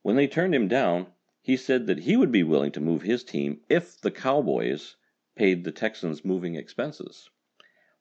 When 0.00 0.16
they 0.16 0.26
turned 0.26 0.54
him 0.54 0.68
down, 0.68 1.08
he 1.42 1.58
said 1.58 1.86
that 1.86 1.98
he 1.98 2.16
would 2.16 2.32
be 2.32 2.42
willing 2.42 2.72
to 2.72 2.80
move 2.80 3.02
his 3.02 3.22
team 3.22 3.60
if 3.68 4.00
the 4.00 4.10
Cowboys 4.10 4.96
paid 5.36 5.64
the 5.64 5.72
Texans' 5.72 6.24
moving 6.24 6.54
expenses. 6.54 7.28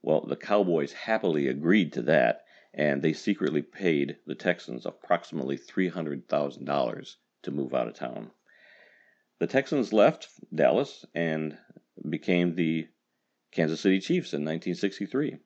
Well, 0.06 0.26
the 0.28 0.36
Cowboys 0.36 0.92
happily 0.92 1.48
agreed 1.48 1.94
to 1.94 2.02
that, 2.02 2.44
and 2.74 3.02
they 3.02 3.14
secretly 3.14 3.62
paid 3.62 4.18
the 4.28 4.36
Texans 4.36 4.86
approximately 4.86 5.58
$300,000 5.58 7.16
to 7.44 7.52
move 7.52 7.74
out 7.74 7.88
of 7.88 7.94
town. 7.94 8.32
The 9.40 9.48
Texans 9.48 9.94
left 9.94 10.28
Dallas 10.54 11.06
and 11.16 11.58
became 12.10 12.56
the 12.56 12.90
Kansas 13.52 13.80
City 13.80 14.02
Chiefs 14.02 14.34
in 14.34 14.42
1963. 14.42 15.38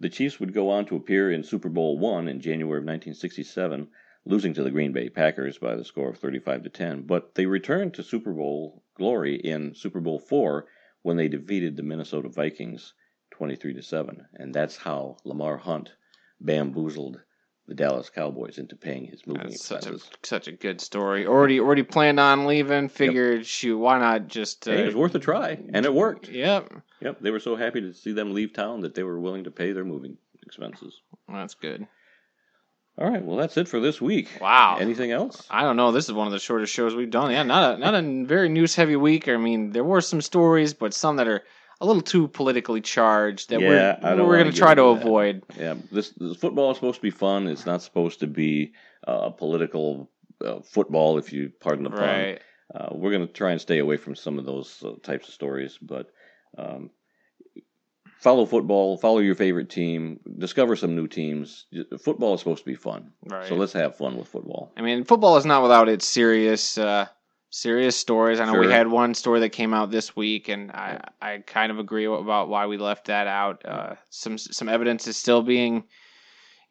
The 0.00 0.08
Chiefs 0.08 0.40
would 0.40 0.54
go 0.54 0.70
on 0.70 0.86
to 0.86 0.96
appear 0.96 1.30
in 1.30 1.42
Super 1.42 1.68
Bowl 1.68 1.98
one 1.98 2.28
in 2.28 2.40
January 2.40 2.78
of 2.78 2.84
1967, 2.84 3.88
losing 4.24 4.54
to 4.54 4.62
the 4.62 4.70
Green 4.70 4.92
Bay 4.92 5.10
Packers 5.10 5.58
by 5.58 5.76
the 5.76 5.84
score 5.84 6.08
of 6.08 6.18
35 6.18 6.62
to 6.62 6.70
10. 6.70 7.02
But 7.02 7.34
they 7.34 7.44
returned 7.44 7.92
to 7.94 8.02
Super 8.02 8.32
Bowl 8.32 8.82
glory 8.94 9.36
in 9.36 9.74
Super 9.74 10.00
Bowl 10.00 10.18
four 10.18 10.66
when 11.02 11.18
they 11.18 11.28
defeated 11.28 11.76
the 11.76 11.82
Minnesota 11.82 12.30
Vikings 12.30 12.94
23 13.36 13.74
to 13.74 13.82
7, 13.82 14.26
and 14.34 14.54
that's 14.54 14.76
how 14.76 15.16
Lamar 15.24 15.56
Hunt 15.58 15.92
bamboozled 16.40 17.20
the 17.68 17.74
Dallas 17.74 18.08
Cowboys 18.10 18.58
into 18.58 18.76
paying 18.76 19.06
his 19.06 19.26
moving 19.26 19.48
That's 19.48 19.64
such 19.64 19.86
a 19.86 19.94
expenses. 19.94 20.10
such 20.22 20.46
a 20.48 20.52
good 20.52 20.80
story. 20.80 21.26
Already 21.26 21.58
already 21.58 21.82
planned 21.82 22.20
on 22.20 22.46
leaving. 22.46 22.88
Figured, 22.88 23.44
shoot, 23.44 23.76
why 23.76 23.98
not 23.98 24.28
just? 24.28 24.68
Uh, 24.68 24.72
Hey, 24.72 24.82
it 24.82 24.86
was 24.86 24.94
worth 24.94 25.14
a 25.16 25.18
try, 25.18 25.58
and 25.72 25.84
it 25.84 25.92
worked. 25.92 26.28
Yep, 26.28 26.72
Yep, 27.00 27.20
they 27.20 27.30
were 27.30 27.40
so 27.40 27.56
happy 27.56 27.80
to 27.80 27.92
see 27.92 28.12
them 28.12 28.32
leave 28.34 28.52
town 28.52 28.80
that 28.82 28.94
they 28.94 29.02
were 29.02 29.18
willing 29.20 29.44
to 29.44 29.50
pay 29.50 29.72
their 29.72 29.84
moving 29.84 30.16
expenses. 30.42 31.00
that's 31.28 31.54
good. 31.54 31.86
All 32.98 33.10
right, 33.10 33.22
well, 33.22 33.36
that's 33.36 33.58
it 33.58 33.68
for 33.68 33.78
this 33.80 34.00
week. 34.00 34.30
Wow. 34.40 34.78
Anything 34.80 35.10
else? 35.10 35.46
I 35.50 35.60
don't 35.62 35.76
know. 35.76 35.92
This 35.92 36.06
is 36.06 36.14
one 36.14 36.28
of 36.28 36.32
the 36.32 36.38
shortest 36.38 36.72
shows 36.72 36.94
we've 36.94 37.10
done. 37.10 37.30
Yeah, 37.30 37.42
not 37.42 37.74
a 37.74 37.78
not 37.78 37.94
a 37.94 38.24
very 38.24 38.48
news 38.48 38.74
heavy 38.74 38.96
week. 38.96 39.28
I 39.28 39.36
mean, 39.36 39.72
there 39.72 39.84
were 39.84 40.00
some 40.00 40.22
stories, 40.22 40.72
but 40.72 40.94
some 40.94 41.16
that 41.16 41.28
are 41.28 41.42
a 41.80 41.86
little 41.86 42.02
too 42.02 42.28
politically 42.28 42.80
charged 42.80 43.50
that 43.50 43.60
yeah, 43.60 43.98
we're 44.02 44.24
we're 44.26 44.38
going 44.38 44.50
to 44.50 44.56
try 44.56 44.74
to 44.74 44.82
that. 44.82 44.88
avoid. 44.88 45.42
Yeah, 45.58 45.74
this, 45.92 46.10
this 46.10 46.36
football 46.36 46.70
is 46.70 46.76
supposed 46.76 46.96
to 46.96 47.02
be 47.02 47.10
fun. 47.10 47.46
It's 47.48 47.66
not 47.66 47.82
supposed 47.82 48.20
to 48.20 48.26
be 48.26 48.72
uh, 49.06 49.30
political 49.30 50.10
uh, 50.44 50.60
football, 50.60 51.18
if 51.18 51.32
you 51.32 51.52
pardon 51.60 51.84
the 51.84 51.90
pun. 51.90 52.00
Right. 52.00 52.40
Uh, 52.74 52.88
we're 52.92 53.10
going 53.12 53.26
to 53.26 53.32
try 53.32 53.52
and 53.52 53.60
stay 53.60 53.78
away 53.78 53.96
from 53.96 54.14
some 54.16 54.38
of 54.38 54.44
those 54.44 54.82
uh, 54.84 54.92
types 55.02 55.28
of 55.28 55.34
stories, 55.34 55.78
but 55.80 56.10
um, 56.58 56.90
follow 58.18 58.44
football, 58.46 58.96
follow 58.96 59.18
your 59.18 59.34
favorite 59.34 59.70
team, 59.70 60.18
discover 60.38 60.74
some 60.76 60.96
new 60.96 61.06
teams. 61.06 61.66
Football 62.02 62.34
is 62.34 62.40
supposed 62.40 62.64
to 62.64 62.70
be 62.70 62.74
fun, 62.74 63.12
Right. 63.24 63.46
so 63.48 63.54
let's 63.54 63.72
have 63.74 63.96
fun 63.96 64.16
with 64.16 64.28
football. 64.28 64.72
I 64.76 64.82
mean, 64.82 65.04
football 65.04 65.36
is 65.36 65.44
not 65.46 65.62
without 65.62 65.88
its 65.88 66.06
serious 66.06 66.76
uh, 66.78 67.06
serious 67.56 67.96
stories. 67.96 68.38
I 68.38 68.44
know 68.44 68.58
we 68.58 68.70
had 68.70 68.86
one 68.86 69.14
story 69.14 69.40
that 69.40 69.48
came 69.48 69.72
out 69.72 69.90
this 69.90 70.14
week, 70.14 70.48
and 70.48 70.70
I 70.70 71.00
I 71.20 71.38
kind 71.38 71.72
of 71.72 71.78
agree 71.78 72.04
about 72.04 72.48
why 72.48 72.66
we 72.66 72.76
left 72.76 73.06
that 73.06 73.26
out. 73.26 73.64
Uh, 73.64 73.94
some 74.10 74.36
some 74.36 74.68
evidence 74.68 75.06
is 75.06 75.16
still 75.16 75.42
being, 75.42 75.84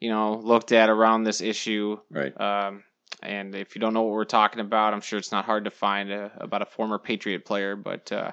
you 0.00 0.10
know, 0.10 0.36
looked 0.36 0.72
at 0.72 0.88
around 0.88 1.24
this 1.24 1.40
issue. 1.40 1.98
Right. 2.10 2.38
Um, 2.40 2.84
and 3.22 3.54
if 3.54 3.74
you 3.74 3.80
don't 3.80 3.94
know 3.94 4.02
what 4.02 4.12
we're 4.12 4.24
talking 4.24 4.60
about, 4.60 4.94
I'm 4.94 5.00
sure 5.00 5.18
it's 5.18 5.32
not 5.32 5.44
hard 5.44 5.64
to 5.64 5.70
find 5.70 6.12
uh 6.12 6.28
about 6.38 6.62
a 6.62 6.66
former 6.66 6.98
Patriot 6.98 7.44
player, 7.44 7.74
but 7.74 8.12
uh, 8.12 8.32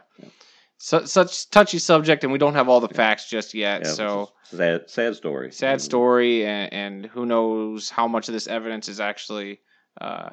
su- 0.78 1.08
such 1.08 1.50
touchy 1.50 1.80
subject, 1.80 2.24
and 2.24 2.32
we 2.32 2.38
don't 2.38 2.54
have 2.54 2.70
all 2.70 2.80
the 2.80 2.90
facts 2.90 3.30
just 3.30 3.56
yet. 3.56 3.82
Yeah, 3.84 3.92
so 3.94 4.30
sad, 4.44 4.90
sad 4.90 5.16
story. 5.16 5.52
Sad 5.52 5.82
story, 5.82 6.46
and, 6.46 6.72
and 6.74 7.06
who 7.08 7.26
knows 7.26 7.90
how 7.90 8.08
much 8.08 8.28
of 8.28 8.34
this 8.34 8.48
evidence 8.48 8.90
is 8.90 9.00
actually 9.00 9.62
uh, 10.00 10.30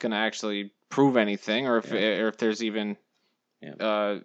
going 0.00 0.12
to 0.12 0.18
actually 0.18 0.72
prove 0.94 1.16
anything, 1.16 1.66
or 1.66 1.78
if 1.78 1.90
or 1.92 2.28
if 2.28 2.36
there's 2.38 2.62
even 2.62 2.96
uh, 3.80 4.18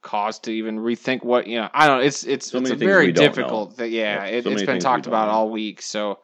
cause 0.00 0.38
to 0.40 0.50
even 0.50 0.78
rethink 0.78 1.22
what 1.22 1.46
you 1.46 1.58
know. 1.60 1.68
I 1.74 1.86
don't. 1.86 1.98
know. 1.98 2.04
It's 2.04 2.24
it's 2.24 2.46
So 2.50 2.58
it's 2.58 2.70
a 2.70 2.76
very 2.76 3.12
difficult. 3.12 3.74
Thing. 3.76 3.92
Yeah, 3.92 4.24
Yep, 4.24 4.32
it, 4.34 4.44
so 4.44 4.50
it's 4.50 4.62
many 4.62 4.66
been 4.66 4.80
talked 4.80 5.06
about 5.06 5.28
know. 5.28 5.34
all 5.34 5.50
week. 5.50 5.82
So, 5.82 6.20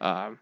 um, 0.00 0.38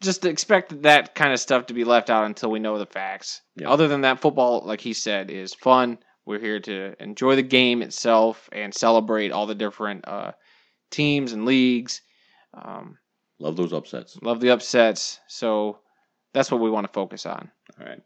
just 0.00 0.24
expect 0.24 0.82
that 0.82 1.14
kind 1.14 1.32
of 1.32 1.40
stuff 1.40 1.66
to 1.66 1.74
be 1.74 1.84
left 1.84 2.08
out 2.10 2.24
until 2.24 2.50
we 2.50 2.58
know 2.60 2.78
the 2.78 2.86
facts. 2.86 3.42
Yep. 3.56 3.68
Other 3.68 3.88
than 3.88 4.00
that, 4.02 4.20
football, 4.20 4.62
like 4.64 4.80
he 4.80 4.92
said, 4.94 5.30
is 5.30 5.52
fun. 5.54 5.98
We're 6.24 6.40
here 6.40 6.60
to 6.60 6.94
enjoy 7.02 7.36
the 7.36 7.42
game 7.42 7.82
itself 7.82 8.48
and 8.52 8.74
celebrate 8.74 9.32
all 9.32 9.46
the 9.46 9.54
different 9.54 10.08
uh, 10.08 10.32
teams 10.90 11.32
and 11.32 11.44
leagues. 11.44 12.00
Um, 12.54 12.98
Love 13.38 13.56
those 13.56 13.72
upsets. 13.74 14.16
love 14.22 14.40
the 14.40 14.50
upsets. 14.50 15.20
So 15.28 15.78
that's 16.36 16.50
what 16.50 16.60
we 16.60 16.68
want 16.68 16.86
to 16.86 16.92
focus 16.92 17.24
on. 17.24 17.50
All 17.80 17.86
right. 17.86 18.02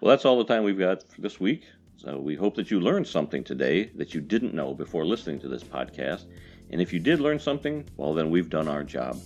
Well, 0.00 0.10
that's 0.10 0.24
all 0.24 0.38
the 0.38 0.44
time 0.44 0.62
we've 0.62 0.78
got 0.78 1.02
for 1.12 1.20
this 1.20 1.40
week. 1.40 1.64
So 1.96 2.16
we 2.16 2.36
hope 2.36 2.54
that 2.54 2.70
you 2.70 2.78
learned 2.78 3.08
something 3.08 3.42
today 3.42 3.90
that 3.96 4.14
you 4.14 4.20
didn't 4.20 4.54
know 4.54 4.74
before 4.74 5.04
listening 5.04 5.40
to 5.40 5.48
this 5.48 5.64
podcast. 5.64 6.26
And 6.70 6.80
if 6.80 6.92
you 6.92 7.00
did 7.00 7.18
learn 7.18 7.40
something, 7.40 7.84
well, 7.96 8.14
then 8.14 8.30
we've 8.30 8.48
done 8.48 8.68
our 8.68 8.84
job. 8.84 9.20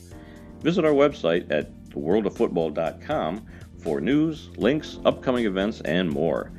Visit 0.60 0.86
our 0.86 0.92
website 0.92 1.50
at 1.50 1.74
theworldoffootball.com 1.90 3.46
for 3.82 4.00
news, 4.00 4.48
links, 4.56 4.98
upcoming 5.04 5.44
events, 5.44 5.82
and 5.82 6.08
more. 6.08 6.52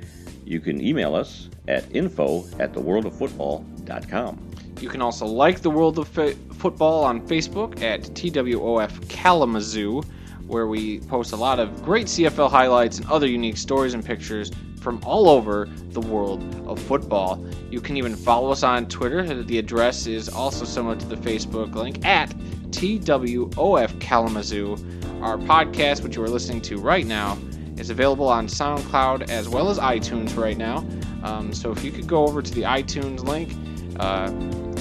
You 0.46 0.60
can 0.60 0.80
email 0.80 1.16
us 1.16 1.50
at 1.68 1.84
info 1.96 2.46
at 2.60 2.74
theworldoffootball.com. 2.74 4.52
You 4.80 4.90
can 4.90 5.02
also 5.02 5.26
like 5.26 5.62
the 5.62 5.72
World 5.72 5.98
of 5.98 6.08
Fa- 6.08 6.36
Football 6.54 7.04
on 7.04 7.26
Facebook 7.28 7.82
at 7.82 8.02
TWOF 8.02 9.08
Kalamazoo, 9.10 10.04
where 10.48 10.68
we 10.68 11.00
post 11.02 11.32
a 11.32 11.36
lot 11.36 11.60
of 11.60 11.84
great 11.84 12.08
CFL 12.08 12.50
highlights 12.50 12.98
and 12.98 13.08
other 13.08 13.28
unique 13.28 13.58
stories 13.58 13.94
and 13.94 14.06
pictures 14.06 14.52
from 14.82 15.00
all 15.06 15.30
over 15.30 15.66
the 15.92 16.02
world 16.02 16.44
of 16.68 16.80
football. 16.80 17.44
You 17.70 17.80
can 17.80 17.96
even 17.96 18.16
follow 18.16 18.52
us 18.52 18.64
on 18.64 18.88
Twitter. 18.88 19.44
The 19.44 19.58
address 19.58 20.08
is 20.08 20.28
also 20.28 20.66
similar 20.66 20.96
to 20.98 21.06
the 21.06 21.16
Facebook 21.16 21.74
link 21.74 22.06
at 22.06 22.30
TWOF 22.72 24.00
Kalamazoo. 24.00 24.78
Our 25.22 25.38
podcast, 25.38 26.04
which 26.04 26.18
you 26.18 26.24
are 26.24 26.30
listening 26.30 26.62
to 26.64 26.78
right 26.80 27.06
now, 27.06 27.38
is 27.78 27.90
available 27.90 28.28
on 28.28 28.48
SoundCloud 28.48 29.30
as 29.30 29.48
well 29.48 29.70
as 29.70 29.80
iTunes 29.80 30.36
right 30.36 30.58
now. 30.58 30.86
Um, 31.24 31.54
so 31.54 31.72
if 31.72 31.84
you 31.84 31.92
could 31.92 32.08
go 32.08 32.28
over 32.28 32.42
to 32.42 32.54
the 32.54 32.64
iTunes 32.64 33.24
link, 33.24 33.56
uh, 34.00 34.30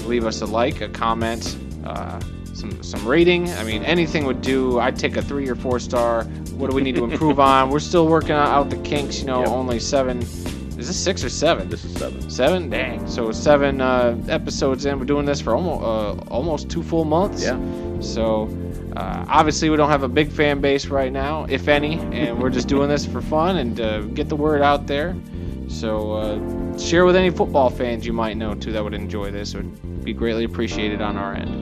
leave 0.08 0.26
us 0.26 0.40
a 0.40 0.46
like, 0.46 0.80
a 0.80 0.88
comment, 0.88 1.56
uh, 1.84 2.20
some 2.62 2.82
some 2.82 3.06
rating. 3.06 3.50
I 3.54 3.64
mean, 3.64 3.82
anything 3.84 4.24
would 4.24 4.40
do. 4.40 4.78
I'd 4.78 4.96
take 4.96 5.16
a 5.16 5.22
three 5.22 5.48
or 5.48 5.54
four 5.56 5.78
star. 5.80 6.24
What 6.56 6.70
do 6.70 6.76
we 6.76 6.82
need 6.82 6.94
to 6.94 7.04
improve 7.04 7.40
on? 7.52 7.70
We're 7.70 7.80
still 7.80 8.06
working 8.06 8.32
out 8.32 8.70
the 8.70 8.76
kinks. 8.78 9.18
You 9.20 9.26
know, 9.26 9.40
Yep. 9.40 9.48
only 9.48 9.80
seven. 9.80 10.22
Is 10.78 10.86
this 10.88 10.96
six 10.96 11.22
or 11.24 11.28
seven? 11.28 11.68
This 11.68 11.84
is 11.84 11.92
seven. 11.96 12.30
Seven? 12.30 12.70
Dang. 12.70 13.06
So 13.08 13.30
seven 13.32 13.80
uh, 13.80 14.16
episodes 14.28 14.86
in. 14.86 14.98
We're 14.98 15.04
doing 15.04 15.26
this 15.26 15.40
for 15.40 15.54
almost 15.54 15.82
uh, 15.82 16.32
almost 16.32 16.70
two 16.70 16.82
full 16.82 17.04
months. 17.04 17.42
Yeah. 17.42 17.58
So 18.00 18.48
uh, 18.96 19.24
obviously 19.28 19.68
we 19.70 19.76
don't 19.76 19.90
have 19.90 20.02
a 20.04 20.08
big 20.08 20.30
fan 20.30 20.60
base 20.60 20.86
right 20.86 21.12
now, 21.12 21.44
if 21.48 21.66
any, 21.68 21.98
and 21.98 22.40
we're 22.40 22.50
just 22.50 22.68
doing 22.68 22.88
this 22.88 23.04
for 23.06 23.20
fun 23.20 23.56
and 23.56 23.80
uh, 23.80 24.00
get 24.18 24.28
the 24.28 24.36
word 24.36 24.62
out 24.62 24.86
there. 24.86 25.14
So 25.68 26.12
uh, 26.12 26.78
share 26.78 27.04
with 27.06 27.16
any 27.16 27.30
football 27.30 27.70
fans 27.70 28.04
you 28.06 28.12
might 28.12 28.36
know 28.36 28.54
too 28.54 28.72
that 28.72 28.82
would 28.84 28.94
enjoy 28.94 29.30
this. 29.30 29.54
It 29.54 29.58
would 29.58 30.04
be 30.04 30.12
greatly 30.12 30.44
appreciated 30.44 31.00
on 31.00 31.16
our 31.16 31.34
end. 31.34 31.61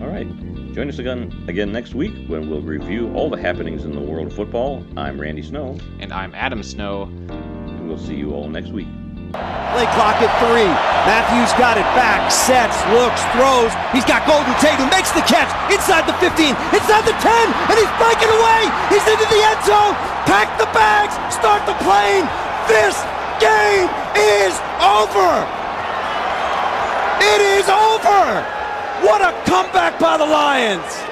All 0.00 0.08
right. 0.08 0.24
Join 0.72 0.88
us 0.88 0.98
again 0.98 1.28
again 1.46 1.72
next 1.72 1.94
week 1.94 2.16
when 2.24 2.48
we'll 2.48 2.64
review 2.64 3.12
all 3.12 3.28
the 3.28 3.36
happenings 3.36 3.84
in 3.84 3.92
the 3.92 4.00
world 4.00 4.28
of 4.28 4.32
football. 4.32 4.82
I'm 4.96 5.20
Randy 5.20 5.42
Snow. 5.42 5.76
And 6.00 6.10
I'm 6.10 6.32
Adam 6.34 6.62
Snow. 6.62 7.02
And 7.28 7.86
we'll 7.86 7.98
see 8.00 8.16
you 8.16 8.32
all 8.32 8.48
next 8.48 8.72
week. 8.72 8.88
Play 9.36 9.84
clock 9.92 10.16
at 10.24 10.32
three. 10.40 10.72
Matthews 11.04 11.52
got 11.60 11.76
it 11.76 11.84
back, 11.92 12.32
sets, 12.32 12.80
looks, 12.96 13.20
throws. 13.36 13.76
He's 13.92 14.08
got 14.08 14.24
Golden 14.24 14.56
Tate 14.56 14.80
who 14.80 14.88
makes 14.88 15.12
the 15.12 15.20
catch 15.28 15.52
inside 15.68 16.08
the 16.08 16.16
15, 16.16 16.56
inside 16.72 17.04
the 17.04 17.14
10, 17.20 17.30
and 17.68 17.76
he's 17.76 17.92
breaking 18.00 18.32
away. 18.40 18.72
He's 18.88 19.04
into 19.04 19.28
the 19.28 19.40
end 19.52 19.60
zone. 19.68 19.94
Pack 20.24 20.48
the 20.56 20.66
bags, 20.72 21.12
start 21.28 21.60
the 21.68 21.76
plane. 21.84 22.24
This 22.72 22.96
game 23.36 23.84
is 24.16 24.56
over. 24.80 25.44
It 27.20 27.40
is 27.60 27.68
over. 27.68 28.59
What 29.02 29.22
a 29.22 29.32
comeback 29.48 29.98
by 29.98 30.18
the 30.18 30.26
Lions. 30.26 31.09